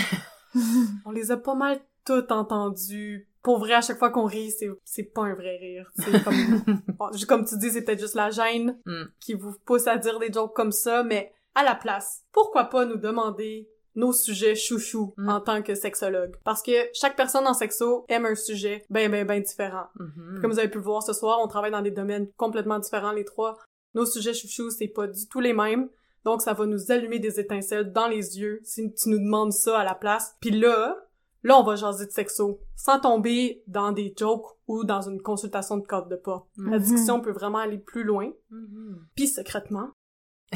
on 1.06 1.12
les 1.12 1.32
a 1.32 1.38
pas 1.38 1.56
mal 1.56 1.80
toutes 2.06 2.32
entendus. 2.32 3.28
Pour 3.41 3.60
vrai, 3.60 3.73
à 3.73 3.82
chaque 3.82 3.97
fois 3.99 4.10
qu'on 4.10 4.25
rit, 4.25 4.52
c'est, 4.52 4.69
c'est 4.84 5.04
pas 5.04 5.21
un 5.21 5.34
vrai 5.34 5.58
rire. 5.58 5.89
C'est 5.95 6.23
comme, 6.23 6.36
Bon, 6.99 7.10
comme 7.28 7.45
tu 7.45 7.58
dis, 7.58 7.69
c'est 7.71 7.84
peut-être 7.84 7.99
juste 8.02 8.15
la 8.15 8.30
gêne 8.32 8.78
Mm. 8.86 9.04
qui 9.19 9.34
vous 9.34 9.54
pousse 9.65 9.88
à 9.88 9.97
dire 9.97 10.19
des 10.19 10.32
jokes 10.32 10.54
comme 10.56 10.71
ça, 10.71 11.04
mais 11.04 11.32
à 11.56 11.63
la 11.63 11.75
place, 11.75 12.23
pourquoi 12.32 12.65
pas 12.65 12.86
nous 12.86 12.97
demander 12.97 13.69
nos 13.95 14.13
sujets 14.13 14.56
chouchous 14.56 15.13
Mm. 15.17 15.30
en 15.30 15.41
tant 15.41 15.62
que 15.62 15.73
sexologue? 15.75 16.36
Parce 16.43 16.62
que 16.62 16.71
chaque 16.93 17.15
personne 17.15 17.47
en 17.47 17.54
sexo 17.54 18.06
aime 18.10 18.25
un 18.25 18.36
sujet 18.36 18.86
ben 18.89 19.10
ben 19.10 19.25
ben 19.25 19.41
différent. 19.41 19.88
Mhm. 19.99 20.39
Comme 20.41 20.52
vous 20.52 20.60
avez 20.60 20.69
pu 20.69 20.78
le 20.78 20.84
voir 20.84 21.02
ce 21.04 21.13
soir, 21.13 21.39
on 21.41 21.47
travaille 21.47 21.71
dans 21.71 21.82
des 21.82 21.91
domaines 21.91 22.28
complètement 22.38 22.80
différents 22.80 23.12
les 23.13 23.25
trois. 23.25 23.58
Nos 23.95 24.06
sujets 24.06 24.34
chouchous, 24.34 24.69
c'est 24.71 24.88
pas 24.89 25.08
du 25.08 25.28
tout 25.28 25.39
les 25.39 25.54
mêmes. 25.54 25.89
Donc 26.25 26.41
ça 26.41 26.54
va 26.54 26.65
nous 26.65 26.91
allumer 26.91 27.19
des 27.19 27.39
étincelles 27.39 27.91
dans 27.93 28.08
les 28.08 28.38
yeux 28.39 28.60
si 28.63 28.93
tu 28.93 29.10
nous 29.10 29.19
demandes 29.19 29.54
ça 29.54 29.80
à 29.80 29.84
la 29.86 29.95
place. 29.95 30.36
Puis 30.41 30.52
là, 30.52 30.97
là 31.43 31.60
on 31.60 31.63
va 31.63 31.75
jaser 31.75 32.06
de 32.06 32.12
sexo 32.12 32.60
sans 32.75 32.99
tomber 32.99 33.63
dans 33.67 33.91
des 33.91 34.13
jokes 34.17 34.45
ou 34.67 34.84
dans 34.84 35.02
une 35.02 35.21
consultation 35.21 35.78
de 35.78 35.86
code 35.86 36.10
de 36.10 36.15
porte. 36.15 36.47
La 36.58 36.78
Mhm. 36.78 36.80
discussion 36.80 37.21
peut 37.21 37.32
vraiment 37.32 37.60
aller 37.60 37.78
plus 37.78 38.04
loin. 38.04 38.32
Mhm. 38.49 39.06
Puis 39.15 39.28
secrètement, 39.28 39.89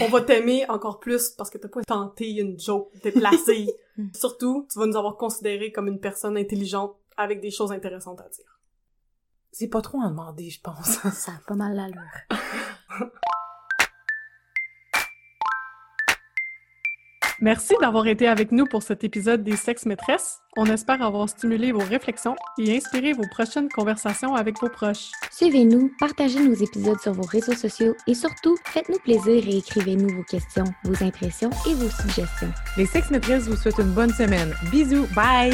on 0.01 0.07
va 0.09 0.21
t'aimer 0.21 0.67
encore 0.69 0.99
plus 0.99 1.29
parce 1.29 1.49
que 1.49 1.57
t'as 1.57 1.67
pas 1.69 1.83
tenté 1.83 2.31
une 2.31 2.59
joke 2.59 2.89
déplacée. 3.03 3.67
Mm. 3.97 4.07
Surtout, 4.15 4.67
tu 4.71 4.79
vas 4.79 4.87
nous 4.87 4.97
avoir 4.97 5.17
considéré 5.17 5.71
comme 5.71 5.87
une 5.87 5.99
personne 5.99 6.35
intelligente 6.35 6.95
avec 7.15 7.41
des 7.41 7.51
choses 7.51 7.71
intéressantes 7.71 8.19
à 8.21 8.27
dire. 8.29 8.59
C'est 9.51 9.67
pas 9.67 9.81
trop 9.81 9.99
en 9.99 10.09
demander, 10.09 10.49
je 10.49 10.59
pense. 10.61 10.97
Ça 11.13 11.33
a 11.33 11.41
pas 11.47 11.53
mal 11.53 11.75
l'allure. 11.75 12.01
Merci 17.43 17.73
d'avoir 17.81 18.07
été 18.07 18.25
avec 18.29 18.53
nous 18.53 18.63
pour 18.63 18.83
cet 18.83 19.03
épisode 19.03 19.43
des 19.43 19.57
Sexes 19.57 19.85
Maîtresses. 19.85 20.39
On 20.55 20.65
espère 20.65 21.01
avoir 21.01 21.27
stimulé 21.27 21.73
vos 21.73 21.83
réflexions 21.83 22.37
et 22.57 22.77
inspiré 22.77 23.11
vos 23.11 23.27
prochaines 23.29 23.67
conversations 23.67 24.33
avec 24.33 24.61
vos 24.61 24.69
proches. 24.69 25.11
Suivez-nous, 25.29 25.91
partagez 25.99 26.39
nos 26.39 26.53
épisodes 26.53 27.01
sur 27.01 27.11
vos 27.11 27.27
réseaux 27.27 27.51
sociaux 27.51 27.95
et 28.07 28.13
surtout, 28.13 28.55
faites-nous 28.63 28.99
plaisir 28.99 29.45
et 29.45 29.57
écrivez-nous 29.57 30.15
vos 30.15 30.23
questions, 30.23 30.63
vos 30.85 31.03
impressions 31.03 31.49
et 31.69 31.73
vos 31.73 31.89
suggestions. 31.89 32.53
Les 32.77 32.85
sex 32.85 33.11
maîtresses 33.11 33.49
vous 33.49 33.57
souhaitent 33.57 33.79
une 33.79 33.93
bonne 33.93 34.13
semaine. 34.13 34.53
Bisous, 34.71 35.05
bye! 35.13 35.51